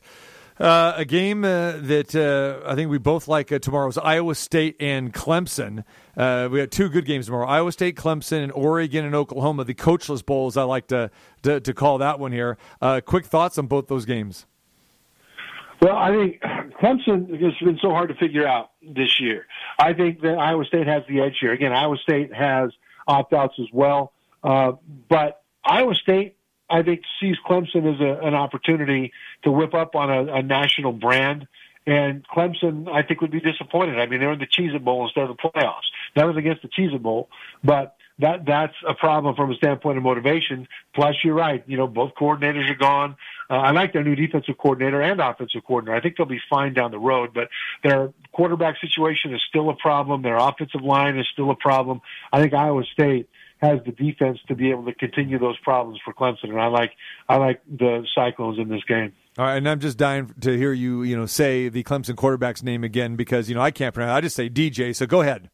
[0.62, 4.36] Uh, a game uh, that uh, I think we both like uh, tomorrow is Iowa
[4.36, 5.84] State and Clemson.
[6.16, 9.64] Uh, we got two good games tomorrow: Iowa State, Clemson, and Oregon and Oklahoma.
[9.64, 11.10] The coachless bowls, I like to
[11.42, 12.60] to, to call that one here.
[12.80, 14.46] Uh, quick thoughts on both those games.
[15.82, 16.42] Well, I think
[16.80, 19.48] Clemson has been so hard to figure out this year.
[19.80, 21.54] I think that Iowa State has the edge here.
[21.54, 22.70] Again, Iowa State has
[23.08, 26.36] opt outs as well, but Iowa State
[26.72, 29.12] I think sees Clemson as a, an opportunity
[29.44, 31.48] to whip up on a, a national brand.
[31.86, 34.00] And Clemson, I think, would be disappointed.
[34.00, 35.90] I mean, they're in the Cheez It Bowl instead of the playoffs.
[36.16, 37.30] Nothing against the Cheez It Bowl,
[37.64, 40.68] but that that's a problem from a standpoint of motivation.
[40.94, 41.64] Plus, you're right.
[41.66, 43.16] You know, both coordinators are gone.
[43.50, 45.98] Uh, I like their new defensive coordinator and offensive coordinator.
[45.98, 47.50] I think they'll be fine down the road, but
[47.84, 50.22] their quarterback situation is still a problem.
[50.22, 52.02] Their offensive line is still a problem.
[52.32, 53.28] I think Iowa State
[53.62, 56.50] has the defense to be able to continue those problems for Clemson.
[56.50, 56.92] And I like
[57.30, 59.14] I like the Cyclones in this game.
[59.38, 62.64] All right, and I'm just dying to hear you, you know, say the Clemson quarterback's
[62.64, 64.14] name again because you know I can't pronounce.
[64.14, 64.18] It.
[64.18, 64.96] I just say DJ.
[64.96, 65.50] So go ahead.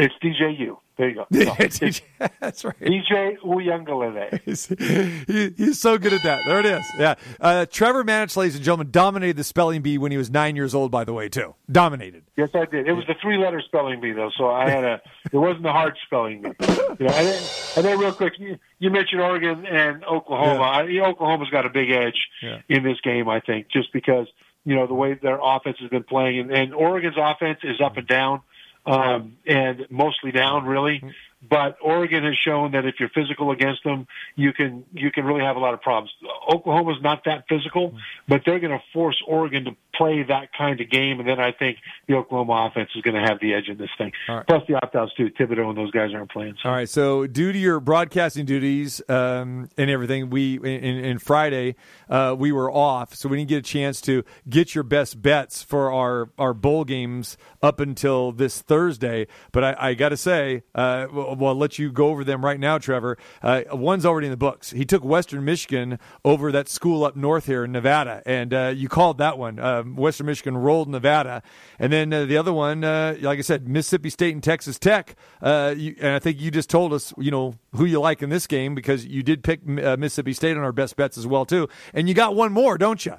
[0.00, 0.78] It's DJU.
[0.96, 1.26] There you go.
[2.40, 2.78] That's right.
[2.80, 4.40] DJ Uiagalelei.
[4.44, 6.42] he's, he, he's so good at that.
[6.46, 6.84] There it is.
[6.98, 7.14] Yeah.
[7.40, 10.74] Uh, Trevor Matich, ladies and gentlemen, dominated the spelling bee when he was nine years
[10.74, 11.54] old, by the way, too.
[11.70, 12.24] Dominated.
[12.36, 12.86] Yes, I did.
[12.86, 15.00] It was the three letter spelling bee, though, so I had a,
[15.32, 16.50] it wasn't a hard spelling bee.
[16.60, 17.42] You know, and, then,
[17.76, 20.86] and then, real quick, you, you mentioned Oregon and Oklahoma.
[20.86, 21.02] Yeah.
[21.02, 22.60] I, Oklahoma's got a big edge yeah.
[22.68, 24.26] in this game, I think, just because,
[24.64, 26.40] you know, the way their offense has been playing.
[26.40, 28.42] And, and Oregon's offense is up and down
[28.86, 31.02] um, and mostly down really.
[31.48, 35.42] But Oregon has shown that if you're physical against them, you can you can really
[35.42, 36.12] have a lot of problems.
[36.52, 37.94] Oklahoma's not that physical,
[38.28, 41.52] but they're going to force Oregon to play that kind of game, and then I
[41.52, 44.12] think the Oklahoma offense is going to have the edge in this thing.
[44.28, 44.46] right.
[44.46, 45.30] Plus the opt-outs too.
[45.30, 46.56] Thibodeaux and those guys aren't playing.
[46.62, 46.68] So.
[46.68, 46.88] All right.
[46.88, 51.76] So, due to your broadcasting duties um, and everything, we in, in Friday
[52.08, 55.62] uh, we were off, so we didn't get a chance to get your best bets
[55.62, 59.26] for our our bowl games up until this Thursday.
[59.52, 62.44] But I, I got to say, uh, well, well, I'll let you go over them
[62.44, 63.18] right now, Trevor.
[63.42, 64.70] Uh, one's already in the books.
[64.70, 68.88] He took Western Michigan over that school up north here in Nevada, and uh, you
[68.88, 69.58] called that one.
[69.58, 71.42] Um, Western Michigan rolled Nevada,
[71.78, 75.16] and then uh, the other one, uh, like I said, Mississippi State and Texas Tech.
[75.40, 78.30] Uh, you, and I think you just told us, you know, who you like in
[78.30, 81.68] this game because you did pick Mississippi State on our best bets as well too,
[81.94, 83.14] and you got one more, don't you?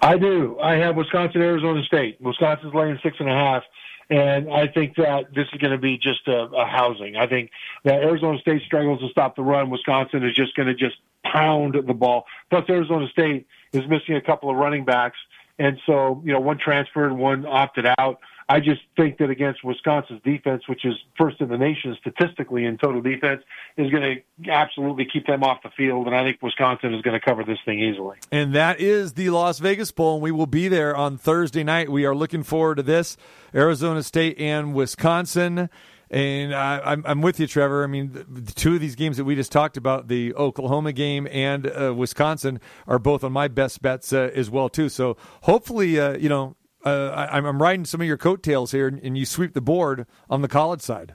[0.00, 0.58] I do.
[0.60, 2.20] I have Wisconsin, Arizona State.
[2.20, 3.62] Wisconsin's laying six and a half,
[4.10, 7.16] and I think that this is going to be just a, a housing.
[7.16, 7.50] I think
[7.84, 9.68] that Arizona State struggles to stop the run.
[9.70, 12.24] Wisconsin is just going to just pound the ball.
[12.48, 15.18] Plus, Arizona State is missing a couple of running backs,
[15.58, 18.20] and so you know one transferred, one opted out.
[18.50, 22.78] I just think that against Wisconsin's defense, which is first in the nation statistically in
[22.78, 23.42] total defense,
[23.76, 26.06] is going to absolutely keep them off the field.
[26.06, 28.16] And I think Wisconsin is going to cover this thing easily.
[28.32, 31.90] And that is the Las Vegas Bowl, and we will be there on Thursday night.
[31.90, 33.18] We are looking forward to this
[33.54, 35.68] Arizona State and Wisconsin.
[36.10, 37.84] And I, I'm, I'm with you, Trevor.
[37.84, 40.94] I mean, the, the two of these games that we just talked about, the Oklahoma
[40.94, 44.88] game and uh, Wisconsin, are both on my best bets uh, as well too.
[44.88, 49.00] So hopefully, uh, you know, uh, I, I'm riding some of your coattails here, and,
[49.02, 51.14] and you sweep the board on the college side.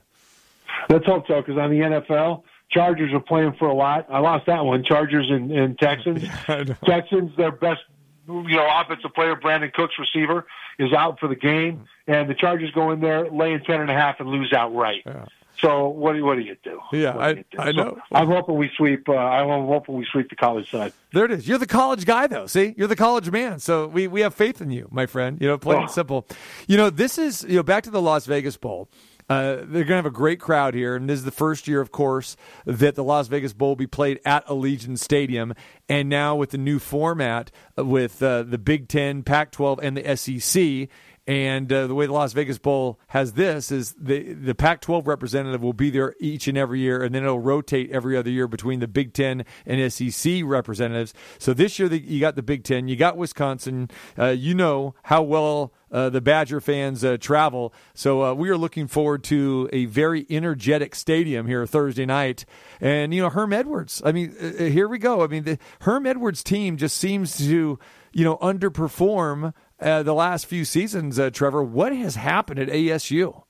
[0.88, 4.06] Let's hope so, because on the NFL, Chargers are playing for a lot.
[4.10, 4.84] I lost that one.
[4.84, 6.24] Chargers and, and Texans.
[6.84, 7.80] Texans, their best,
[8.26, 10.46] you know, offensive player, Brandin Cooks, receiver,
[10.78, 13.94] is out for the game, and the Chargers go in there, laying ten and a
[13.94, 15.02] half, and lose outright.
[15.06, 15.26] Yeah.
[15.64, 16.78] So what do what do you do?
[16.92, 17.70] Yeah, What do you I- do?
[17.70, 17.98] I So know.
[18.12, 19.08] I'm hoping we sweep.
[19.08, 20.92] Uh, I'm hoping we sweep the college side.
[21.12, 21.48] There it is.
[21.48, 22.46] You're the college guy, though.
[22.46, 23.58] See, you're the college man.
[23.60, 25.38] So we, we have faith in you, my friend.
[25.40, 25.92] You know, plain and Oh.
[25.92, 26.26] simple.
[26.66, 28.88] You know, this is you know back to the Las Vegas Bowl.
[29.26, 31.80] Uh, they're going to have a great crowd here, and this is the first year,
[31.80, 35.54] of course, that the Las Vegas Bowl will be played at Allegiant Stadium.
[35.88, 40.14] And now with the new format, uh, with uh, the Big Ten, Pac-12, and the
[40.14, 40.88] SEC,
[41.26, 45.62] and uh, the way the Las Vegas Bowl has this is the the Pac-12 representative
[45.62, 48.80] will be there each and every year, and then it'll rotate every other year between
[48.80, 51.14] the Big Ten and SEC representatives.
[51.38, 53.90] So this year the, you got the Big Ten, you got Wisconsin.
[54.18, 57.72] Uh, you know how well uh, the Badger fans uh, travel.
[57.94, 62.44] So uh, we are looking forward to a very energetic stadium here Thursday night.
[62.80, 64.02] And you know Herm Edwards.
[64.04, 65.22] I mean, uh, uh, here we go.
[65.22, 67.78] I mean, the Herm Edwards team just seems to
[68.12, 71.18] you know underperform uh, the last few seasons.
[71.18, 73.42] Uh, Trevor, what has happened at ASU?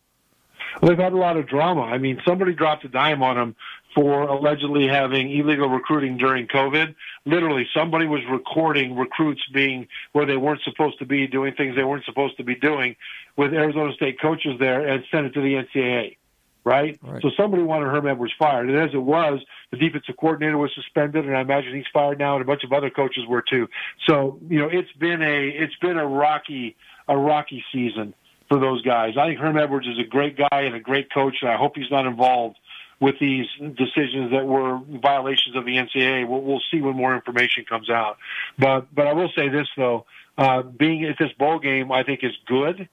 [0.80, 1.82] Well, they've had a lot of drama.
[1.82, 3.56] I mean, somebody dropped a dime on them
[3.94, 6.94] for allegedly having illegal recruiting during COVID.
[7.24, 11.84] Literally, somebody was recording recruits being where they weren't supposed to be, doing things they
[11.84, 12.96] weren't supposed to be doing
[13.36, 16.16] with Arizona State coaches there and sent it to the NCAA.
[16.64, 16.98] Right?
[17.02, 17.20] Right.
[17.20, 18.70] So somebody wanted Herm Edwards fired.
[18.70, 22.36] And as it was, the defensive coordinator was suspended and I imagine he's fired now
[22.36, 23.68] and a bunch of other coaches were too.
[24.06, 28.14] So, you know, it's been a it's been a rocky a rocky season
[28.48, 29.14] for those guys.
[29.18, 31.76] I think Herm Edwards is a great guy and a great coach, and I hope
[31.76, 32.56] he's not involved
[33.00, 36.26] with these decisions that were violations of the NCAA.
[36.28, 38.18] We'll, we'll see when more information comes out.
[38.58, 40.06] But but I will say this though,
[40.38, 42.88] uh, being at this bowl game, I think is good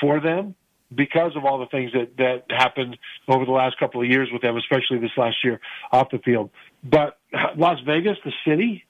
[0.00, 0.54] for them
[0.94, 4.42] because of all the things that that happened over the last couple of years with
[4.42, 5.60] them, especially this last year
[5.92, 6.50] off the field.
[6.82, 7.18] But
[7.56, 8.84] Las Vegas, the city,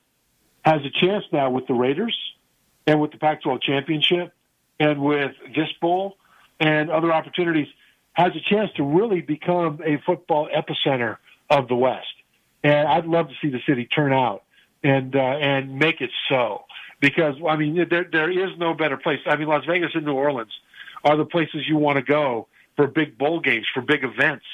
[0.64, 2.16] has a chance now with the Raiders
[2.86, 4.32] and with the Pac-12 championship
[4.78, 6.16] and with this bowl
[6.60, 7.68] and other opportunities
[8.14, 11.18] has a chance to really become a football epicenter
[11.50, 12.06] of the West.
[12.62, 14.44] And I'd love to see the city turn out
[14.82, 16.64] and uh, and make it so
[17.00, 19.20] because I mean there there is no better place.
[19.26, 20.52] I mean Las Vegas and New Orleans
[21.04, 24.44] are the places you want to go for big bowl games, for big events.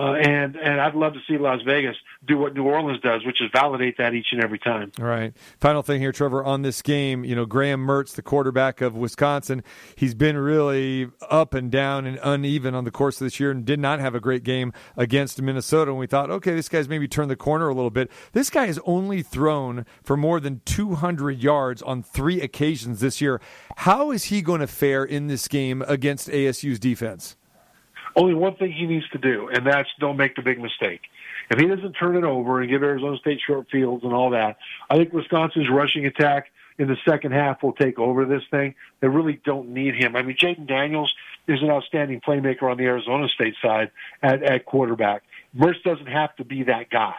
[0.00, 1.94] Uh, and and I'd love to see Las Vegas
[2.26, 4.92] do what New Orleans does, which is validate that each and every time.
[4.98, 5.36] All right.
[5.58, 7.22] Final thing here, Trevor, on this game.
[7.22, 9.62] You know, Graham Mertz, the quarterback of Wisconsin,
[9.96, 13.66] he's been really up and down and uneven on the course of this year and
[13.66, 15.90] did not have a great game against Minnesota.
[15.90, 18.10] And we thought, okay, this guy's maybe turned the corner a little bit.
[18.32, 23.38] This guy has only thrown for more than 200 yards on three occasions this year.
[23.76, 27.36] How is he going to fare in this game against ASU's defense?
[28.16, 31.02] Only one thing he needs to do, and that's don't make the big mistake.
[31.50, 34.58] If he doesn't turn it over and give Arizona State short fields and all that,
[34.88, 38.74] I think Wisconsin's rushing attack in the second half will take over this thing.
[39.00, 40.16] They really don't need him.
[40.16, 41.14] I mean, Jayden Daniels
[41.46, 43.90] is an outstanding playmaker on the Arizona State side
[44.22, 45.22] at, at quarterback.
[45.56, 47.16] Mertz doesn't have to be that guy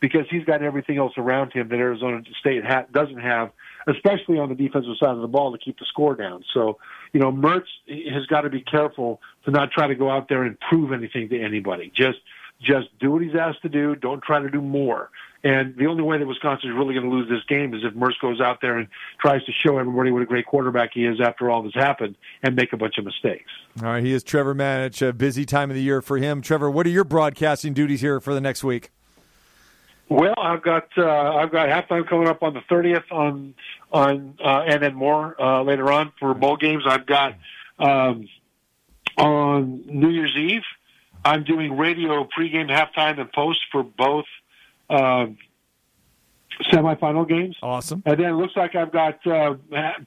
[0.00, 3.50] because he's got everything else around him that Arizona State ha- doesn't have,
[3.86, 6.44] especially on the defensive side of the ball to keep the score down.
[6.54, 6.78] So,
[7.12, 10.44] you know, Mertz has got to be careful to not try to go out there
[10.44, 11.92] and prove anything to anybody.
[11.94, 12.18] Just
[12.60, 13.96] just do what he's asked to do.
[13.96, 15.10] Don't try to do more.
[15.44, 17.94] And the only way that Wisconsin is really going to lose this game is if
[17.94, 18.86] Mertz goes out there and
[19.20, 22.14] tries to show everybody what a great quarterback he is after all this happened
[22.44, 23.50] and make a bunch of mistakes.
[23.80, 25.06] All right, he is Trevor Matich.
[25.06, 26.42] A busy time of the year for him.
[26.42, 28.92] Trevor, what are your broadcasting duties here for the next week?
[30.08, 33.54] Well, I've got uh, I've got halftime coming up on the thirtieth on
[33.92, 36.84] on uh, and then more uh, later on for bowl games.
[36.86, 37.34] I've got
[37.78, 38.28] um,
[39.16, 40.62] on New Year's Eve.
[41.24, 44.26] I'm doing radio pregame, halftime, and post for both
[44.90, 45.38] um,
[46.70, 47.56] semifinal games.
[47.62, 48.02] Awesome.
[48.04, 49.54] And then it looks like I've got uh,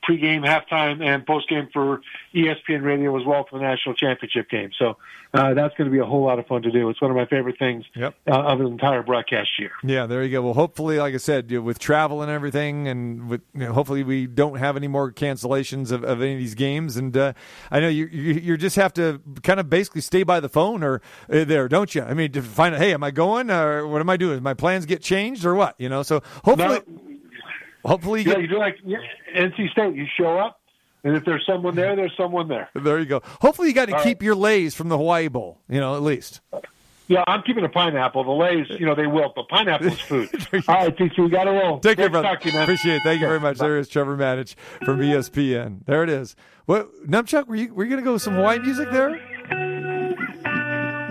[0.08, 2.02] pregame, halftime, and postgame for
[2.36, 4.70] ESPN Radio as well for the national championship game.
[4.78, 4.98] So
[5.34, 6.90] uh, that's going to be a whole lot of fun to do.
[6.90, 8.14] It's one of my favorite things Yep.
[8.28, 9.72] uh, of the entire broadcast year.
[9.84, 10.42] Yeah, there you go.
[10.42, 14.28] Well, hopefully, like I said, with travel and everything, and with you know, hopefully we
[14.28, 16.98] don't have any more cancellations of, of any of these games.
[16.98, 17.34] And uh,
[17.72, 20.84] I know you, you you just have to kind of basically stay by the phone
[20.84, 22.02] or uh, there, don't you?
[22.02, 24.44] I mean, to find out, hey, am I going or what am I doing?
[24.44, 25.76] My plans get changed or what?
[25.80, 26.82] You know, so hopefully,
[27.84, 28.98] hopefully, you Yeah, get, you do like yeah,
[29.36, 29.96] NC State.
[29.96, 30.60] You show up,
[31.06, 32.70] and if there's someone there, there's someone there.
[32.74, 33.22] there you go.
[33.42, 35.62] Hopefully, you got to All keep your leis from the Hawaii Bowl.
[35.70, 36.42] You know, at least.
[37.08, 38.24] Yeah, I'm keeping a pineapple.
[38.24, 40.30] The leis, you know, they wilt, but pineapple's food.
[40.68, 41.80] All right, TC, we got to roll.
[41.80, 42.36] Take care, brother.
[42.36, 42.64] to you, man.
[42.64, 43.02] Appreciate it.
[43.04, 43.60] Thank you very much.
[43.60, 45.86] There is Trevor Matich from ESPN.
[45.86, 46.36] There it is.
[46.66, 47.48] What Numchuck?
[47.48, 49.12] Were you were you gonna go with some Hawaii music there?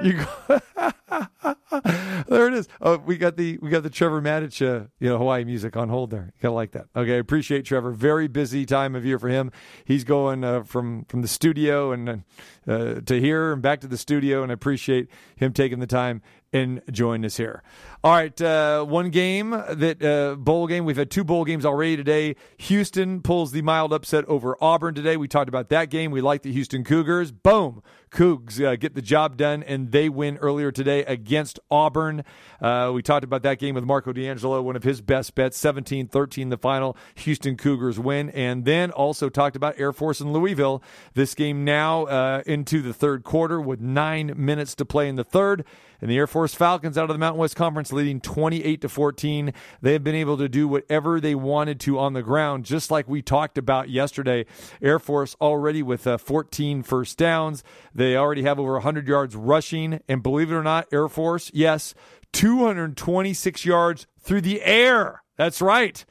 [0.05, 0.61] You go,
[2.29, 2.69] there it is.
[2.83, 5.89] Oh, we got the we got the Trevor Matich, uh, you know, Hawaii music on
[5.89, 6.31] hold there.
[6.37, 6.89] You gotta like that.
[6.95, 7.91] Okay, appreciate Trevor.
[7.91, 9.51] Very busy time of year for him.
[9.87, 12.23] He's going uh, from from the studio and
[12.69, 16.21] uh, to here and back to the studio, and I appreciate him taking the time
[16.55, 17.63] and join us here.
[18.05, 20.85] All right, uh, one game that uh, bowl game.
[20.85, 22.37] We've had two bowl games already today.
[22.59, 25.17] Houston pulls the mild upset over Auburn today.
[25.17, 26.11] We talked about that game.
[26.11, 27.33] We like the Houston Cougars.
[27.33, 32.25] Boom, Cougs uh, get the job done, and they win earlier today against Auburn.
[32.61, 36.51] Uh, we talked about that game with Marco D'Angelo, one of his best bets, 17-13
[36.51, 36.97] the final.
[37.17, 40.83] Houston Cougars win, and then also talked about Air Force and Louisville.
[41.15, 45.25] This game now uh, into the third quarter with nine minutes to play in the
[45.25, 45.65] third.
[46.05, 49.55] And the Air Force Falcons out of the Mountain West Conference leading 28 to 14.
[49.81, 53.09] They have been able to do whatever they wanted to on the ground, just like
[53.09, 54.45] we talked about yesterday.
[54.83, 57.65] Air Force already with uh, 14 first downs.
[57.95, 59.99] They already have over 100 yards rushing.
[60.07, 61.95] And believe it or not, Air Force, yes,
[62.35, 65.23] 226 yards through the air.
[65.39, 66.05] That's right.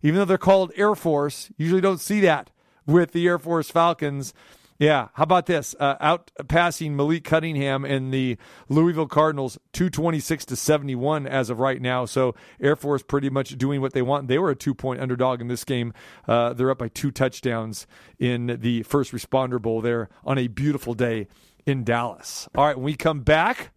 [0.00, 2.50] Even though they're called Air Force, usually don't see that
[2.86, 4.32] with the Air Force Falcons.
[4.80, 5.76] Yeah, how about this?
[5.78, 8.38] Uh, out passing Malik Cunningham and the
[8.70, 12.06] Louisville Cardinals 226 to 71 as of right now.
[12.06, 14.28] So Air Force pretty much doing what they want.
[14.28, 15.92] They were a two point underdog in this game.
[16.26, 17.86] Uh, they're up by two touchdowns
[18.18, 21.28] in the first responder bowl there on a beautiful day
[21.66, 22.48] in Dallas.
[22.54, 23.72] All right, when we come back,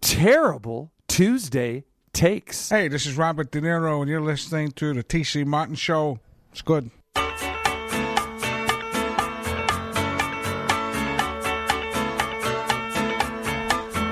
[0.00, 2.70] terrible Tuesday takes.
[2.70, 6.20] Hey, this is Robert De Niro, and you're listening to the TC Martin Show.
[6.52, 6.90] It's good.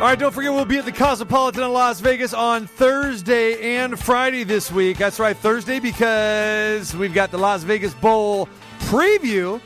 [0.00, 3.98] All right, don't forget we'll be at the Cosmopolitan in Las Vegas on Thursday and
[4.00, 4.96] Friday this week.
[4.96, 9.60] That's right, Thursday because we've got the Las Vegas Bowl preview.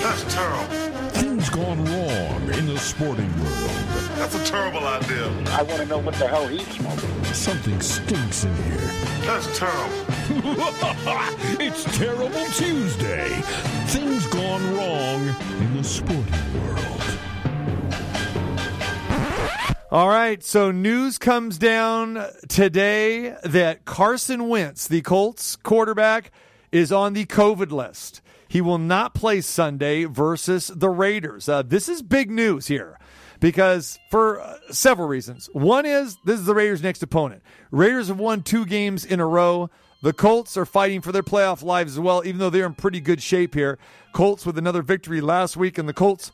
[0.00, 0.74] That's terrible.
[1.10, 3.81] Things gone wrong in the sporting world.
[4.22, 5.26] That's a terrible idea.
[5.50, 7.24] I want to know what the hell he's smoking.
[7.24, 8.76] Something stinks in here.
[9.22, 10.06] That's terrible.
[11.60, 13.28] it's Terrible Tuesday.
[13.88, 15.26] Things gone wrong
[15.60, 17.02] in the sporting world.
[19.90, 26.30] All right, so news comes down today that Carson Wentz, the Colts quarterback,
[26.70, 28.22] is on the COVID list.
[28.46, 31.48] He will not play Sunday versus the Raiders.
[31.48, 33.00] Uh, this is big news here
[33.42, 35.50] because for uh, several reasons.
[35.52, 37.42] One is this is the Raiders' next opponent.
[37.72, 39.68] Raiders have won two games in a row.
[40.00, 43.00] The Colts are fighting for their playoff lives as well, even though they're in pretty
[43.00, 43.78] good shape here.
[44.12, 46.30] Colts with another victory last week, and the Colts,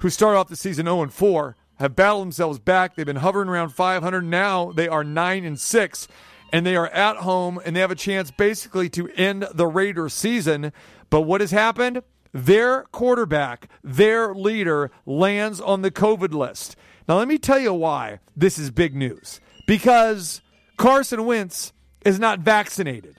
[0.00, 2.94] who started off the season 0 4, have battled themselves back.
[2.94, 4.22] They've been hovering around 500.
[4.22, 6.08] Now they are 9 and 6
[6.52, 10.12] and they are at home and they have a chance basically to end the Raiders
[10.12, 10.72] season.
[11.08, 12.02] But what has happened?
[12.32, 16.76] Their quarterback, their leader lands on the COVID list.
[17.08, 19.40] Now let me tell you why this is big news.
[19.66, 20.40] Because
[20.76, 21.72] Carson Wentz
[22.04, 23.16] is not vaccinated.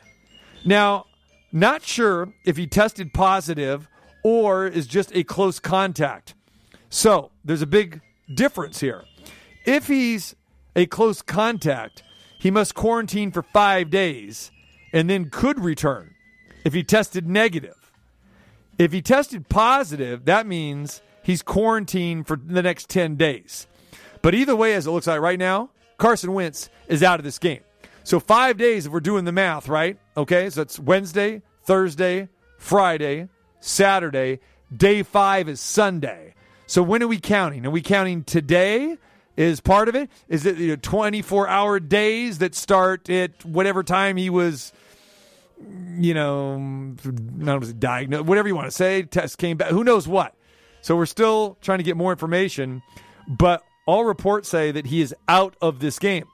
[0.66, 1.05] Now,
[1.51, 3.88] not sure if he tested positive
[4.24, 6.34] or is just a close contact.
[6.89, 8.01] So, there's a big
[8.34, 9.03] difference here.
[9.66, 10.36] If he's
[10.76, 12.03] a close contact,
[12.39, 14.51] he must quarantine for five days
[14.93, 16.16] and then could return
[16.66, 17.80] if he tested negative.
[18.78, 23.67] If he tested positive, that means he's quarantined for the next 10 days.
[24.22, 27.39] But either way, as it looks like right now, Carson Wentz is out of this
[27.39, 27.61] game.
[28.03, 29.99] So five days, if we're doing the math, right?
[30.17, 34.39] Okay, so it's Wednesday, Thursday, Friday, Saturday.
[34.76, 36.34] Day five is Sunday.
[36.65, 37.65] So when are we counting?
[37.65, 38.97] Are we counting today?
[39.38, 40.09] Is part of it?
[40.28, 44.74] Is it know, 24 hour days that start at whatever time he was,
[45.97, 50.36] you know, not diagnosed, whatever you want to say, test came back, who knows what.
[50.82, 52.82] So we're still trying to get more information,
[53.28, 56.26] but all reports say that he is out of this game.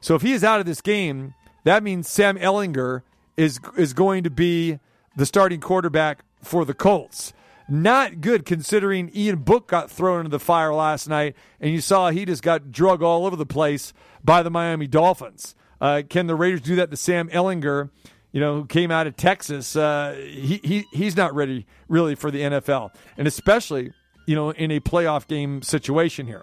[0.00, 3.02] So if he is out of this game, that means Sam Ehlinger
[3.36, 4.78] is is going to be
[5.16, 7.32] the starting quarterback for the Colts.
[7.66, 12.10] Not good considering Ian Book got thrown into the fire last night, and you saw
[12.10, 15.54] he just got drug all over the place by the Miami Dolphins.
[15.80, 17.88] Uh, can the Raiders do that to Sam Ehlinger?
[18.34, 19.76] You know, who came out of Texas?
[19.76, 23.92] Uh, he, he he's not ready really for the NFL, and especially
[24.26, 26.42] you know in a playoff game situation here.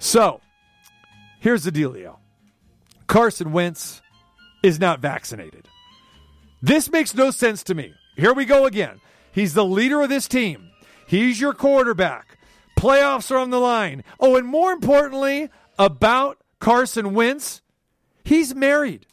[0.00, 0.40] So
[1.38, 2.16] here's the dealio:
[3.06, 4.02] Carson Wentz
[4.64, 5.68] is not vaccinated.
[6.60, 7.94] This makes no sense to me.
[8.16, 9.00] Here we go again.
[9.30, 10.70] He's the leader of this team.
[11.06, 12.38] He's your quarterback.
[12.76, 14.02] Playoffs are on the line.
[14.18, 17.62] Oh, and more importantly, about Carson Wentz,
[18.24, 19.06] he's married.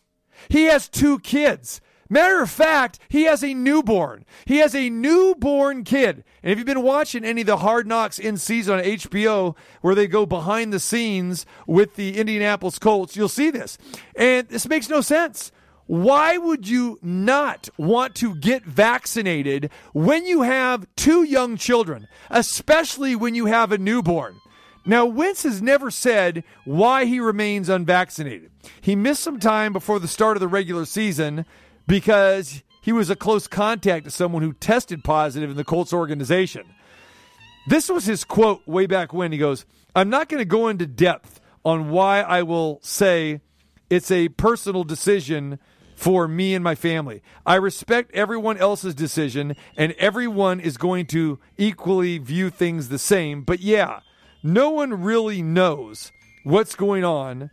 [0.50, 1.80] He has two kids.
[2.10, 4.26] Matter of fact, he has a newborn.
[4.46, 6.24] He has a newborn kid.
[6.42, 9.96] And if you've been watching any of the Hard Knocks in season on HBO, where
[9.96, 13.78] they go behind the scenes with the Indianapolis Colts, you'll see this.
[14.16, 15.52] And this makes no sense.
[15.88, 23.16] Why would you not want to get vaccinated when you have two young children, especially
[23.16, 24.36] when you have a newborn?
[24.86, 28.52] Now, Wentz has never said why he remains unvaccinated.
[28.80, 31.46] He missed some time before the start of the regular season
[31.88, 36.64] because he was a close contact to someone who tested positive in the Colts organization.
[37.68, 39.32] This was his quote way back when.
[39.32, 39.66] He goes,
[39.96, 43.42] I'm not going to go into depth on why I will say
[43.90, 45.60] it's a personal decision
[45.96, 47.24] for me and my family.
[47.46, 53.42] I respect everyone else's decision, and everyone is going to equally view things the same.
[53.42, 54.02] But yeah,
[54.44, 56.12] no one really knows
[56.44, 57.50] what's going on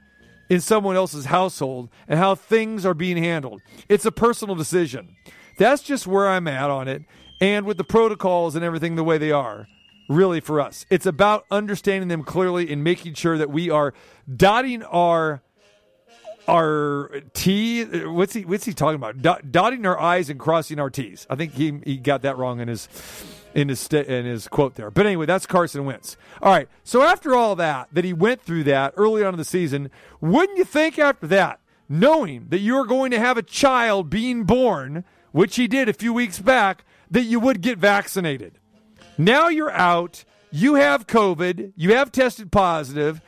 [0.55, 3.61] in someone else's household and how things are being handled.
[3.89, 5.17] It's a personal decision.
[5.59, 7.03] That's just where I'm at on it,
[7.41, 9.67] and with the protocols and everything the way they are.
[10.09, 13.95] Really, for us, it's about understanding them clearly and making sure that we are
[14.37, 15.43] dotting our
[16.47, 17.85] our T.
[18.05, 18.45] What's he?
[18.45, 19.23] What's he talking about?
[19.23, 21.27] Dot, dotting our I's and crossing our T's.
[21.31, 22.87] I think he he got that wrong in his
[23.55, 24.91] in his st- in his quote there.
[24.91, 26.17] But anyway, that's Carson Wentz.
[26.43, 26.69] All right.
[26.83, 29.91] So after all that, that he went through that early on in the season,
[30.21, 34.45] wouldn't you think after that, knowing that you are going to have a child being
[34.45, 38.59] born, which he did a few weeks back, that you would get vaccinated?
[39.17, 40.25] Now you're out.
[40.51, 41.73] You have COVID.
[41.77, 43.21] You have tested positive.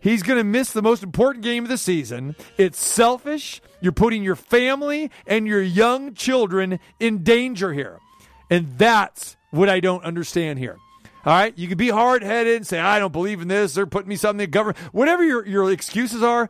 [0.00, 2.34] He's going to miss the most important game of the season.
[2.56, 3.60] It's selfish.
[3.80, 7.98] You're putting your family and your young children in danger here.
[8.48, 10.78] And that's what I don't understand here.
[11.24, 13.74] All right, you can be hard headed and say, I don't believe in this.
[13.74, 14.78] They're putting me something in government.
[14.92, 16.48] Whatever your, your excuses are,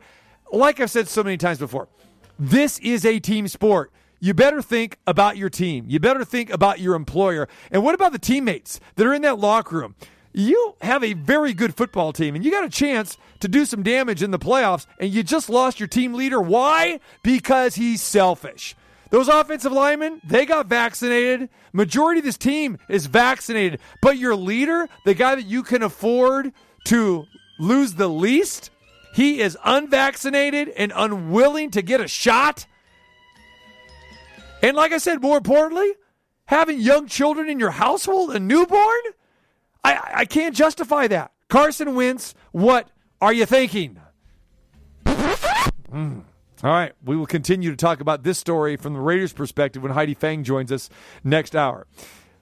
[0.51, 1.89] like I've said so many times before,
[2.39, 3.91] this is a team sport.
[4.21, 5.85] You better think about your team.
[5.87, 7.49] You better think about your employer.
[7.69, 9.95] And what about the teammates that are in that locker room?
[10.31, 13.83] You have a very good football team and you got a chance to do some
[13.83, 16.39] damage in the playoffs, and you just lost your team leader.
[16.39, 16.99] Why?
[17.23, 18.75] Because he's selfish.
[19.11, 21.49] Those offensive linemen, they got vaccinated.
[21.73, 23.81] Majority of this team is vaccinated.
[24.01, 26.53] But your leader, the guy that you can afford
[26.85, 27.27] to
[27.59, 28.71] lose the least,
[29.13, 32.65] he is unvaccinated and unwilling to get a shot.
[34.63, 35.91] And like I said, more importantly,
[36.45, 39.01] having young children in your household, a newborn,
[39.83, 41.33] I, I can't justify that.
[41.49, 42.89] Carson Wentz, what
[43.19, 43.99] are you thinking?
[45.05, 46.23] Mm.
[46.63, 49.93] All right, we will continue to talk about this story from the Raiders' perspective when
[49.93, 50.91] Heidi Fang joins us
[51.23, 51.87] next hour.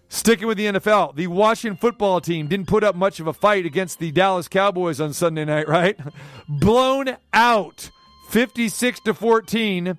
[0.10, 3.66] Sticking with the NFL, the Washington football team didn't put up much of a fight
[3.66, 5.98] against the Dallas Cowboys on Sunday night, right?
[6.50, 7.92] Blown out
[8.30, 9.98] 56 to 14,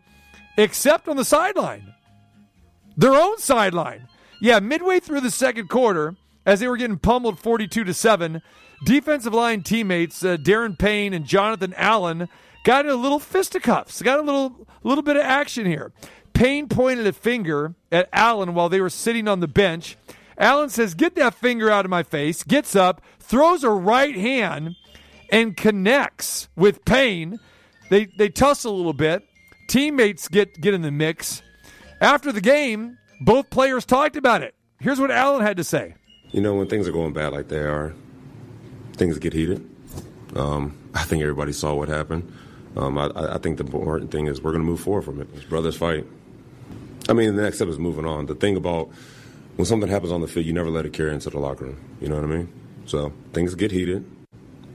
[0.58, 1.94] except on the sideline.
[2.98, 4.06] Their own sideline.
[4.42, 8.42] Yeah, midway through the second quarter, as they were getting pummeled 42 to 7,
[8.84, 12.28] defensive line teammates uh, Daron Payne and Jonathan Allen
[12.64, 15.92] got a little fisticuffs, got a little little bit of action here.
[16.32, 19.96] Payne pointed a finger at Allen while they were sitting on the bench.
[20.38, 24.74] Allen says, Get that finger out of my face, gets up, throws a right hand,
[25.30, 27.38] and connects with Payne.
[27.90, 29.22] They, they tussle a little bit.
[29.68, 31.42] Teammates get, get in the mix.
[32.00, 34.54] After the game, both players talked about it.
[34.78, 35.94] Here's what Allen had to say.
[36.30, 37.92] You know, when things are going bad like they are,
[38.94, 39.68] things get heated.
[40.34, 42.32] Um, I think everybody saw what happened.
[42.76, 45.28] Um, I, I, think the important thing is we're going to move forward from it.
[45.34, 46.06] It's brothers fight.
[47.08, 48.26] I mean, the next step is moving on.
[48.26, 48.90] The thing about
[49.56, 51.80] when something happens on the field, you never let it carry into the locker room.
[52.00, 52.52] You know what I mean?
[52.86, 54.04] So things get heated.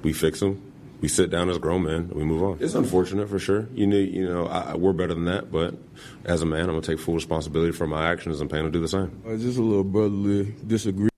[0.03, 0.61] We fix them.
[1.01, 2.09] We sit down as grown men.
[2.13, 2.57] We move on.
[2.59, 3.67] It's unfortunate for sure.
[3.73, 5.51] You need, you know, I, we're better than that.
[5.51, 5.75] But
[6.25, 8.81] as a man, I'm gonna take full responsibility for my actions, and Payne will do
[8.81, 9.21] the same.
[9.25, 11.13] Uh, just a little brotherly disagreement.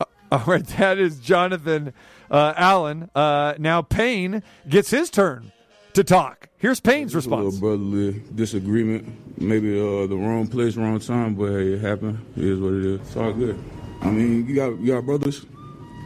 [0.00, 1.92] Uh, all right, that is Jonathan
[2.30, 3.10] uh, Allen.
[3.14, 5.52] Uh, now Payne gets his turn
[5.94, 6.48] to talk.
[6.58, 7.40] Here's Payne's response.
[7.40, 12.24] A little brotherly disagreement, maybe uh, the wrong place, wrong time, but hey, it happened.
[12.36, 13.00] It is what it is.
[13.00, 13.58] It's all good.
[14.02, 15.46] I mean, you got you got brothers,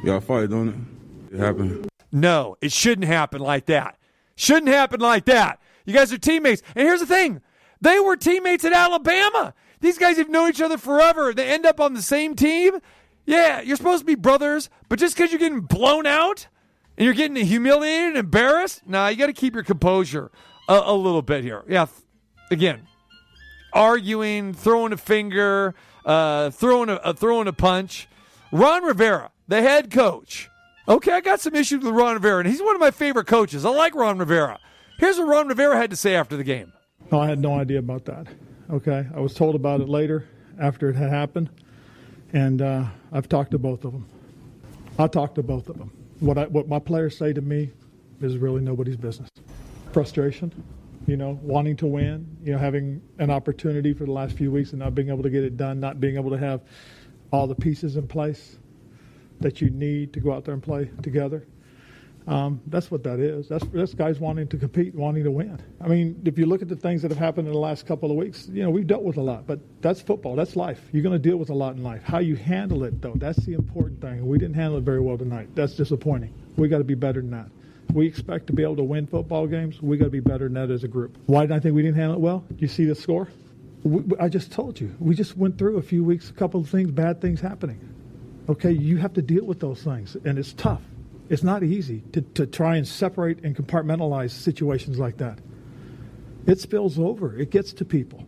[0.03, 1.35] y'all fight, don't it?
[1.35, 1.89] It happened.
[2.13, 3.99] No, it shouldn't happen like that.
[4.37, 5.61] Shouldn't happen like that.
[5.85, 6.63] You guys are teammates.
[6.75, 7.41] And here's the thing
[7.81, 9.55] they were teammates at Alabama.
[9.81, 11.35] These guys have known each other forever.
[11.35, 12.79] They end up on the same team.
[13.27, 16.47] Yeah, you're supposed to be brothers, but just because you're getting blown out,
[16.97, 20.31] and you're getting humiliated and embarrassed, nah, you got to keep your composure
[20.69, 21.65] a, a, little bit here.
[21.69, 21.87] Yeah,
[22.51, 22.87] again,
[23.73, 25.75] arguing, throwing a finger,
[26.05, 28.09] uh, throwing a throwing a punch.
[28.53, 30.49] Ron Rivera, the head coach.
[30.87, 33.65] Okay, I got some issues with Ron Rivera, and he's one of my favorite coaches.
[33.65, 34.61] I like Ron Rivera.
[34.99, 36.73] Here's what Ron Rivera had to say after the game.
[37.11, 38.27] No, I had no idea about that.
[38.71, 40.29] Okay, I was told about it later
[40.61, 41.51] after it had happened,
[42.33, 44.07] and uh, I've talked to both of them.
[44.99, 45.91] I talked to both of them
[46.25, 47.71] what I, what my players say to me
[48.21, 49.29] is really nobody's business.
[49.93, 50.53] Frustration,
[51.07, 54.71] you know, wanting to win, you know, having an opportunity for the last few weeks
[54.71, 56.63] and not being able to get it done, not being able to have
[57.31, 58.57] all the pieces in place
[59.41, 61.47] that you need to go out there and play together.
[62.27, 63.49] Um, that's what that is.
[63.49, 65.61] That's that's guys wanting to compete, wanting to win.
[65.81, 68.11] I mean, if you look at the things that have happened in the last couple
[68.11, 70.35] of weeks, you know, we've dealt with a lot, but that's football.
[70.35, 70.81] That's life.
[70.93, 72.03] You're going to deal with a lot in life.
[72.03, 74.27] How you handle it, though, that's the important thing.
[74.27, 75.49] We didn't handle it very well tonight.
[75.55, 76.33] That's disappointing.
[76.57, 77.51] We got to be better than that.
[77.93, 79.83] We expect to be able to win football games.
[79.83, 81.19] We got to be better than that as a group.
[81.27, 82.43] Why did I think we didn't handle it well?
[82.57, 83.29] You see the score?
[83.83, 84.97] We, I just told you.
[84.99, 87.79] We just went through a few weeks, a couple of things, bad things happening.
[88.49, 90.81] Okay, you have to deal with those things, and it's tough.
[91.29, 95.39] It's not easy to, to try and separate and compartmentalize situations like that.
[96.47, 98.25] It spills over, it gets to people.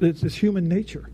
[0.00, 1.08] It's, it's human nature.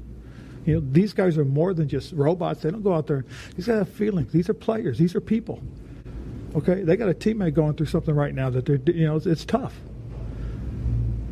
[0.64, 2.62] You know, these guys are more than just robots.
[2.62, 3.24] They don't go out there.
[3.56, 4.32] These guys have feelings.
[4.32, 4.98] These are players.
[4.98, 5.62] These are people.
[6.54, 9.26] Okay, they got a teammate going through something right now that they're, you know, it's,
[9.26, 9.74] it's tough.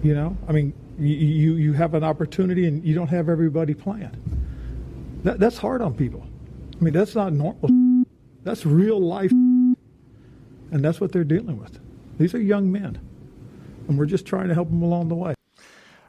[0.03, 4.11] You know, I mean, you, you have an opportunity and you don't have everybody playing.
[5.24, 6.26] That, that's hard on people.
[6.80, 7.68] I mean, that's not normal.
[8.43, 9.30] That's real life
[10.71, 11.79] and that's what they're dealing with.
[12.18, 13.01] These are young men,
[13.89, 15.35] and we're just trying to help them along the way.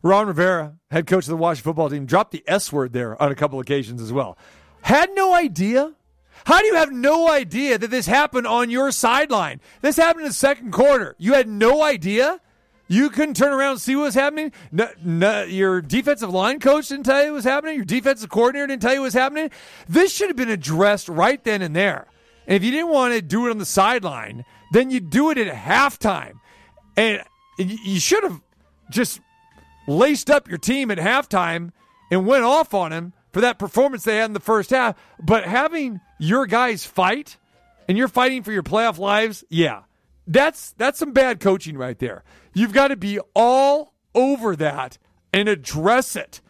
[0.04, 3.32] Ron Rivera, head coach of the Washington football team, dropped the S word there on
[3.32, 4.38] a couple occasions as well.
[4.82, 5.94] Had no idea.
[6.46, 9.62] How do you have no idea that this happened on your sideline?
[9.82, 11.16] This happened in the second quarter.
[11.20, 12.42] You had no idea?
[12.88, 14.52] You couldn't turn around and see what was happening?
[14.72, 17.76] No, no, your defensive line coach didn't tell you what was happening?
[17.76, 19.50] Your defensive coordinator didn't tell you what was happening?
[19.88, 22.08] This should have been addressed right then and there.
[22.48, 25.38] And if you didn't want to do it on the sideline, then you do it
[25.38, 26.40] at halftime.
[26.98, 27.24] And
[27.58, 28.42] you should have
[28.90, 29.22] just
[29.88, 31.72] laced up your team at halftime
[32.10, 34.96] and went off on him for that performance they had in the first half.
[35.22, 37.38] But having your guys fight
[37.88, 39.84] and you're fighting for your playoff lives, yeah,
[40.28, 42.24] that's that's some bad coaching right there.
[42.54, 44.98] You've got to be all over that
[45.34, 46.42] and address it.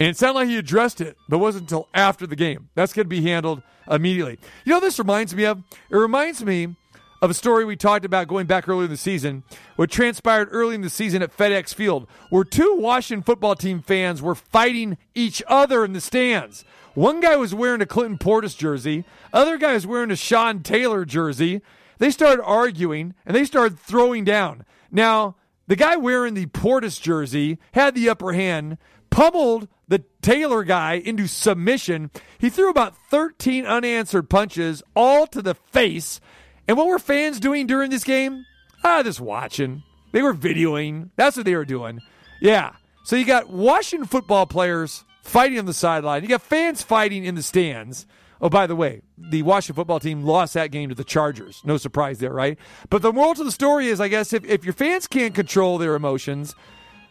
[0.00, 2.68] And it sounded like he addressed it, but it wasn't until after the game.
[2.74, 4.38] That's going to be handled immediately.
[4.64, 5.62] You know, this reminds me of?
[5.90, 6.76] It reminds me
[7.20, 9.42] of a story we talked about going back earlier in the season,
[9.76, 14.22] what transpired early in the season at FedEx Field, where two Washington football team fans
[14.22, 16.64] were fighting each other in the stands.
[16.94, 21.04] One guy was wearing a Clinton Portis jersey, other guy was wearing a Sean Taylor
[21.04, 21.60] jersey.
[21.98, 24.64] They started arguing and they started throwing down.
[24.92, 25.34] Now,
[25.66, 28.78] the guy wearing the Portis jersey had the upper hand,
[29.10, 32.10] pummeled the Taylor guy into submission.
[32.38, 36.20] He threw about 13 unanswered punches, all to the face.
[36.66, 38.44] And what were fans doing during this game?
[38.84, 39.82] Ah, just watching.
[40.12, 41.10] They were videoing.
[41.16, 42.00] That's what they were doing.
[42.40, 42.72] Yeah.
[43.04, 46.22] So you got Washington football players fighting on the sideline.
[46.22, 48.06] You got fans fighting in the stands.
[48.40, 51.60] Oh, by the way, the Washington football team lost that game to the Chargers.
[51.64, 52.56] No surprise there, right?
[52.88, 55.76] But the moral to the story is, I guess, if, if your fans can't control
[55.78, 56.54] their emotions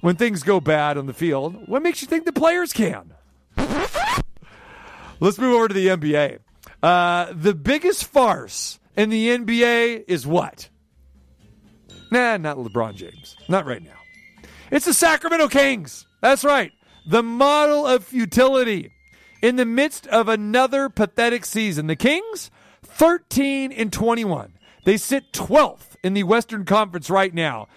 [0.02, 3.14] when things go bad on the field, what makes you think the players can?
[5.20, 6.40] Let's move over to the NBA.
[6.84, 10.70] Uh, the biggest farce in the NBA is what?
[12.12, 13.36] Nah, not LeBron James.
[13.50, 13.98] Not right now.
[14.72, 16.06] It's the Sacramento Kings.
[16.22, 16.72] That's right.
[17.06, 18.92] The model of futility.
[19.42, 22.50] In the midst of another pathetic season, the Kings
[22.84, 24.54] 13 and 21.
[24.86, 27.68] They sit 12th in the Western Conference right now,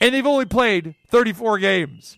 [0.00, 2.16] and they've only played 34 games.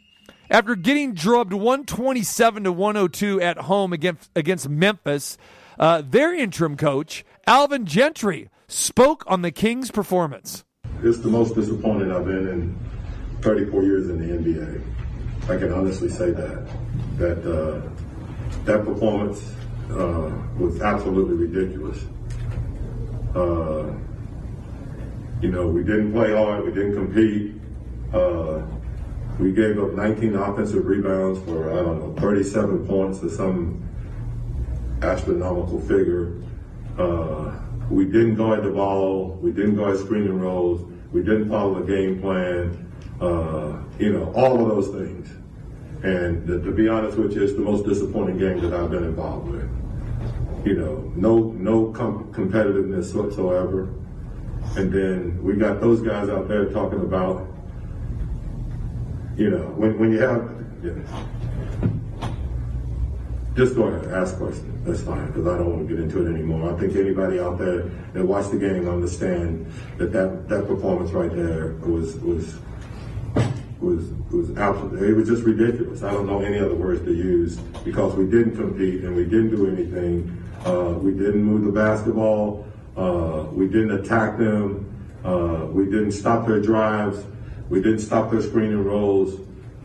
[0.50, 5.36] After getting drubbed 127 to 102 at home against against Memphis,
[5.78, 10.64] uh, their interim coach Alvin Gentry spoke on the Kings' performance.
[11.02, 12.78] It's the most disappointing I've been in
[13.42, 14.82] 34 years in the NBA.
[15.50, 16.66] I can honestly say that
[17.18, 17.88] that uh,
[18.64, 19.42] that performance
[19.90, 22.04] uh, was absolutely ridiculous.
[23.34, 23.92] Uh,
[25.40, 27.57] you know, we didn't play hard, we didn't compete.
[28.12, 28.62] Uh,
[29.38, 33.88] we gave up 19 offensive rebounds for I don't know 37 points or some
[35.02, 36.34] astronomical figure.
[36.98, 37.54] Uh,
[37.90, 39.38] we didn't guard the ball.
[39.40, 40.82] We didn't guard screening rolls.
[41.12, 42.92] We didn't follow the game plan.
[43.20, 45.28] Uh, you know, all of those things.
[46.02, 49.04] And to, to be honest with you, it's the most disappointing game that I've been
[49.04, 49.68] involved with.
[50.64, 53.94] You know, no no com- competitiveness whatsoever.
[54.76, 57.48] And then we got those guys out there talking about,
[59.38, 60.50] you know, when, when you have,
[63.54, 64.84] just go ahead, ask questions.
[64.84, 66.74] That's fine, because I don't want to get into it anymore.
[66.74, 67.82] I think anybody out there
[68.14, 72.58] that watched the game understand that that, that performance right there was was
[73.80, 76.02] was was absolutely it was just ridiculous.
[76.02, 79.50] I don't know any other words to use because we didn't compete and we didn't
[79.50, 80.44] do anything.
[80.64, 82.66] Uh, we didn't move the basketball.
[82.96, 84.84] Uh, we didn't attack them.
[85.24, 87.24] Uh, we didn't stop their drives.
[87.68, 89.40] We didn't stop their screening rolls.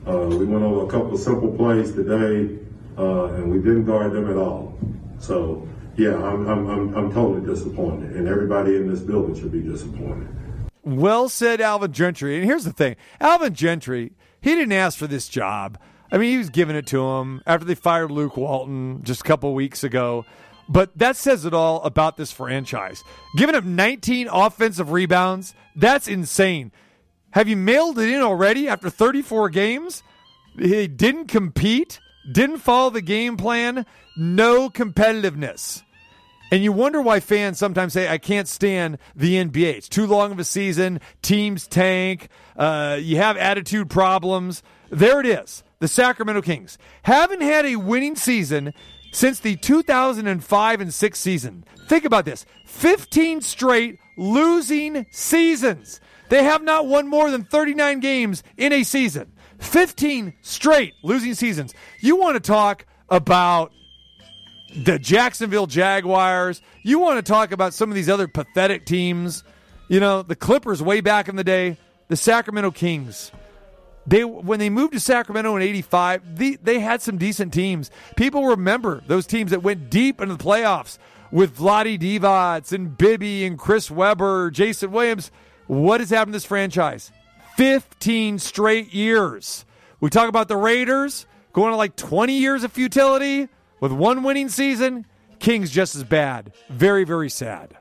[0.08, 2.60] Uh, we went over a couple of simple plays today,
[2.98, 4.78] uh, and we didn't guard them at all.
[5.20, 9.62] So yeah, I'm, I'm, I'm, I'm totally disappointed, and everybody in this building should be
[9.62, 10.28] disappointed.
[10.84, 12.36] Well said, Alvin Gentry.
[12.36, 15.78] And here's the thing Alvin Gentry, he didn't ask for this job.
[16.12, 19.24] I mean, he was giving it to him after they fired Luke Walton just a
[19.24, 20.26] couple weeks ago.
[20.70, 23.04] But that says it all about this franchise.
[23.38, 26.72] Giving up 19 offensive rebounds, that's insane.
[27.34, 30.04] Have you mailed it in already after 34 games?
[30.58, 32.00] He didn't compete,
[32.32, 35.82] didn't follow the game plan, no competitiveness.
[36.52, 39.74] And you wonder why fans sometimes say, I can't stand the NBA.
[39.74, 41.02] It's too long of a season.
[41.24, 42.30] Teams tank.
[42.56, 44.62] Uh, you have attitude problems.
[44.92, 45.64] There it is.
[45.80, 48.76] The Sacramento Kings haven't had a winning season
[49.12, 51.66] since the 2005 and 6 season.
[51.88, 56.00] Think about this 15 straight losing seasons.
[56.34, 59.34] They have not won more than 39 games in a season.
[59.60, 61.76] 15 straight losing seasons.
[62.00, 63.72] You want to talk about
[64.76, 66.64] the Jacksonville Jaguars.
[66.82, 69.44] You want to talk about some of these other pathetic teams.
[69.90, 71.78] You know, the Clippers way back in the day,
[72.08, 73.32] the Sacramento Kings.
[74.08, 77.92] They when they moved to Sacramento in 85, they, they had some decent teams.
[78.16, 80.98] People remember those teams that went deep into the playoffs
[81.32, 85.30] with Vlade Divac and Bibby and Chris Webber, Jason Williams.
[85.68, 87.12] What has happened to this franchise?
[87.58, 89.66] 15 straight years.
[90.00, 93.48] We talk about the Raiders going to like 20 years of futility
[93.80, 95.06] with one winning season.
[95.40, 96.54] Kings just as bad.
[96.70, 97.78] Very, very sad.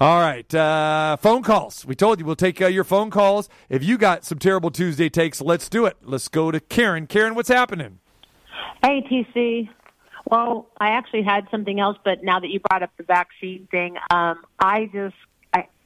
[0.00, 1.86] All right, uh, phone calls.
[1.86, 3.48] We told you we'll take uh, your phone calls.
[3.68, 5.96] If you got some terrible Tuesday takes, let's do it.
[6.02, 7.06] Let's go to Karen.
[7.06, 8.00] Karen, what's happening?
[8.82, 9.68] Hey, TC.
[10.28, 13.96] Well, I actually had something else, but now that you brought up the vaccine thing,
[14.10, 15.14] um, I just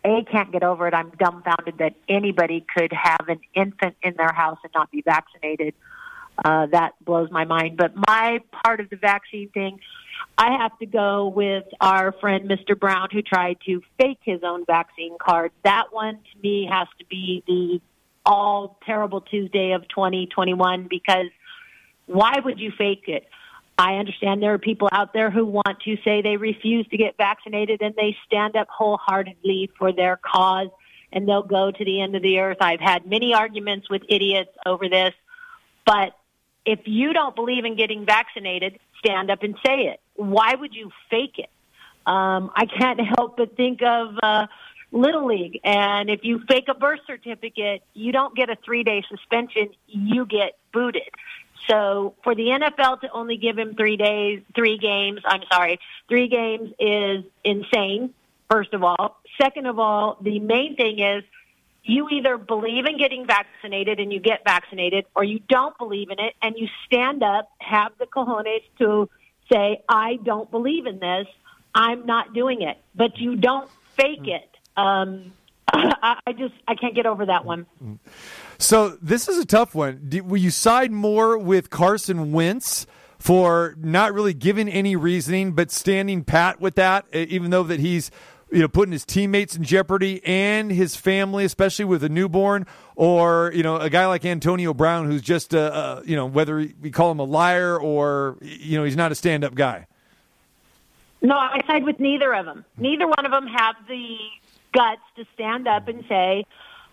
[0.06, 0.94] a can't get over it.
[0.94, 5.74] I'm dumbfounded that anybody could have an infant in their house and not be vaccinated.
[6.44, 7.76] Uh, that blows my mind.
[7.76, 9.80] But my part of the vaccine thing,
[10.36, 12.78] I have to go with our friend Mr.
[12.78, 15.52] Brown who tried to fake his own vaccine card.
[15.64, 17.80] That one to me has to be the
[18.26, 21.28] all terrible Tuesday of 2021 because
[22.06, 23.26] why would you fake it?
[23.78, 27.16] I understand there are people out there who want to say they refuse to get
[27.18, 30.68] vaccinated and they stand up wholeheartedly for their cause
[31.12, 32.58] and they'll go to the end of the earth.
[32.60, 35.12] I've had many arguments with idiots over this,
[35.84, 36.16] but
[36.64, 40.00] if you don't believe in getting vaccinated, stand up and say it.
[40.14, 41.50] Why would you fake it?
[42.06, 44.46] Um, I can't help but think of uh,
[44.92, 49.02] Little League, and if you fake a birth certificate, you don't get a three day
[49.08, 51.10] suspension, you get booted.
[51.68, 56.28] So for the NFL to only give him three days, three games, I'm sorry, three
[56.28, 58.14] games is insane,
[58.50, 59.20] first of all.
[59.40, 61.24] Second of all, the main thing is
[61.82, 66.18] you either believe in getting vaccinated and you get vaccinated, or you don't believe in
[66.18, 69.08] it and you stand up, have the cojones to
[69.50, 71.26] say, I don't believe in this,
[71.74, 72.78] I'm not doing it.
[72.94, 74.48] But you don't fake it.
[74.76, 75.32] Um,
[75.72, 77.66] I, I just, I can't get over that one.
[78.58, 80.10] So this is a tough one.
[80.24, 82.86] Will you side more with Carson Wentz
[83.18, 88.10] for not really giving any reasoning, but standing pat with that, even though that he's
[88.50, 93.50] you know putting his teammates in jeopardy and his family, especially with a newborn, or
[93.54, 96.90] you know a guy like Antonio Brown, who's just a, a you know whether we
[96.90, 99.86] call him a liar or you know he's not a stand-up guy.
[101.22, 102.64] No, I side with neither of them.
[102.76, 104.16] Neither one of them have the
[104.72, 106.44] guts to stand up and say,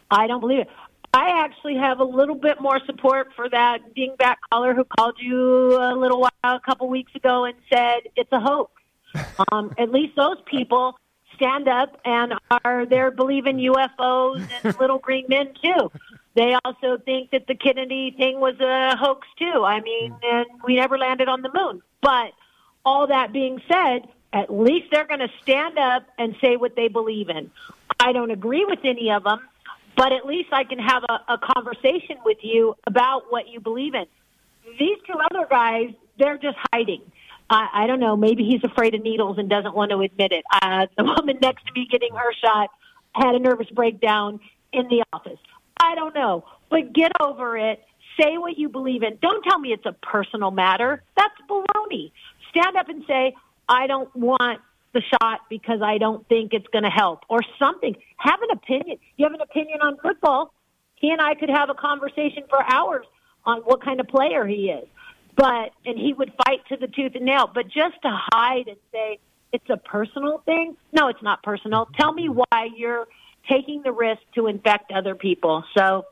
[0.09, 0.69] I don't believe it.
[1.13, 5.77] I actually have a little bit more support for that dingbat caller who called you
[5.77, 8.71] a little while, a couple weeks ago, and said it's a hoax.
[9.51, 10.97] Um, at least those people
[11.35, 12.33] stand up and
[12.63, 15.91] are there believing UFOs and little green men too.
[16.35, 19.63] They also think that the Kennedy thing was a hoax too.
[19.63, 21.81] I mean, and we never landed on the moon.
[22.01, 22.31] But
[22.85, 26.87] all that being said, at least they're going to stand up and say what they
[26.87, 27.51] believe in.
[27.99, 29.39] I don't agree with any of them,
[29.95, 33.93] but at least I can have a, a conversation with you about what you believe
[33.93, 34.05] in.
[34.79, 37.01] These two other guys, they're just hiding.
[37.49, 38.15] I, I don't know.
[38.15, 40.43] Maybe he's afraid of needles and doesn't want to admit it.
[40.51, 42.69] Uh, the woman next to me getting her shot
[43.13, 44.39] had a nervous breakdown
[44.71, 45.39] in the office.
[45.79, 47.83] I don't know, but get over it.
[48.19, 49.17] Say what you believe in.
[49.21, 51.03] Don't tell me it's a personal matter.
[51.17, 52.11] That's baloney.
[52.51, 53.35] Stand up and say,
[53.67, 54.61] I don't want
[54.93, 57.95] the shot because I don't think it's going to help or something.
[58.17, 58.97] Have an opinion.
[59.17, 60.53] You have an opinion on football.
[60.95, 63.05] He and I could have a conversation for hours
[63.45, 64.87] on what kind of player he is.
[65.35, 67.49] But, and he would fight to the tooth and nail.
[67.53, 69.19] But just to hide and say
[69.51, 71.89] it's a personal thing, no, it's not personal.
[71.97, 73.07] Tell me why you're
[73.49, 75.63] taking the risk to infect other people.
[75.75, 76.05] So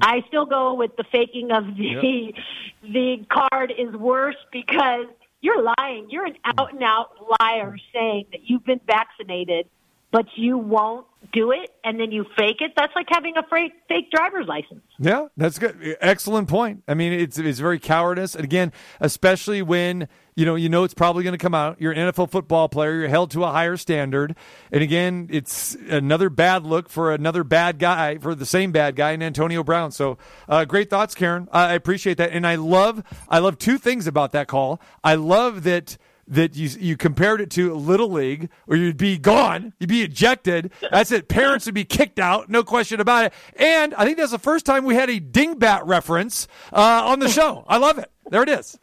[0.00, 2.34] I still go with the faking of the
[2.82, 5.06] the card is worse because
[5.46, 6.08] you're lying.
[6.10, 9.68] You're an out and out liar saying that you've been vaccinated,
[10.10, 11.06] but you won't
[11.36, 12.72] do it, and then you fake it.
[12.76, 14.80] That's like having a fake, fake driver's license.
[14.98, 15.96] Yeah, that's good.
[16.00, 16.82] Excellent point.
[16.88, 20.94] I mean, it's it's very cowardice, and again, especially when you know you know it's
[20.94, 21.78] probably going to come out.
[21.78, 22.94] You're an NFL football player.
[22.94, 24.34] You're held to a higher standard,
[24.72, 29.12] and again, it's another bad look for another bad guy for the same bad guy
[29.12, 29.92] in Antonio Brown.
[29.92, 30.16] So,
[30.48, 31.48] uh, great thoughts, Karen.
[31.52, 34.80] I appreciate that, and I love I love two things about that call.
[35.04, 35.98] I love that
[36.28, 40.72] that you you compared it to Little League, or you'd be gone, you'd be ejected.
[40.90, 41.28] That's it.
[41.28, 43.32] Parents would be kicked out, no question about it.
[43.56, 47.28] And I think that's the first time we had a dingbat reference uh, on the
[47.28, 47.64] show.
[47.68, 48.10] I love it.
[48.30, 48.78] There it is.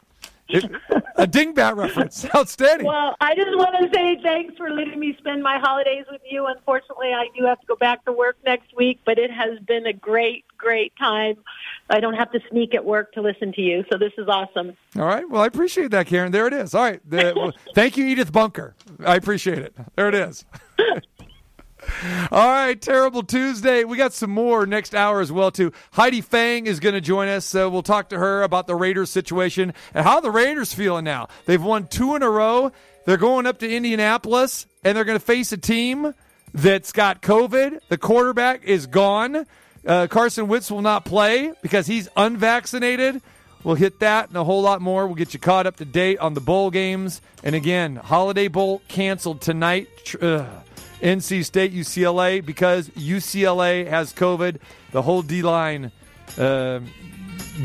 [0.48, 0.70] It-
[1.16, 2.26] a dingbat reference.
[2.34, 2.86] Outstanding.
[2.86, 6.46] Well, I just want to say thanks for letting me spend my holidays with you.
[6.46, 9.86] Unfortunately, I do have to go back to work next week, but it has been
[9.86, 11.36] a great, great time.
[11.90, 14.76] I don't have to sneak at work to listen to you, so this is awesome.
[14.96, 15.28] All right.
[15.28, 16.32] Well, I appreciate that, Karen.
[16.32, 16.74] There it is.
[16.74, 17.00] All right.
[17.08, 18.74] The- well, thank you, Edith Bunker.
[19.04, 19.74] I appreciate it.
[19.96, 20.44] There it is.
[22.30, 23.84] All right, terrible Tuesday.
[23.84, 25.72] We got some more next hour as well too.
[25.92, 27.44] Heidi Fang is going to join us.
[27.44, 31.28] So we'll talk to her about the Raiders situation and how the Raiders feeling now.
[31.44, 32.72] They've won two in a row.
[33.04, 36.14] They're going up to Indianapolis and they're going to face a team
[36.54, 37.80] that's got COVID.
[37.88, 39.46] The quarterback is gone.
[39.86, 43.20] Uh, Carson Wentz will not play because he's unvaccinated.
[43.62, 45.06] We'll hit that and a whole lot more.
[45.06, 47.22] We'll get you caught up to date on the bowl games.
[47.42, 49.88] And again, Holiday Bowl canceled tonight.
[50.20, 50.46] Ugh.
[51.00, 54.58] NC State, UCLA, because UCLA has COVID.
[54.92, 55.92] The whole D line
[56.38, 56.80] uh,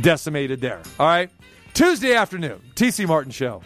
[0.02, 0.82] decimated there.
[1.00, 1.30] All right.
[1.74, 3.62] Tuesday afternoon, TC Martin Show.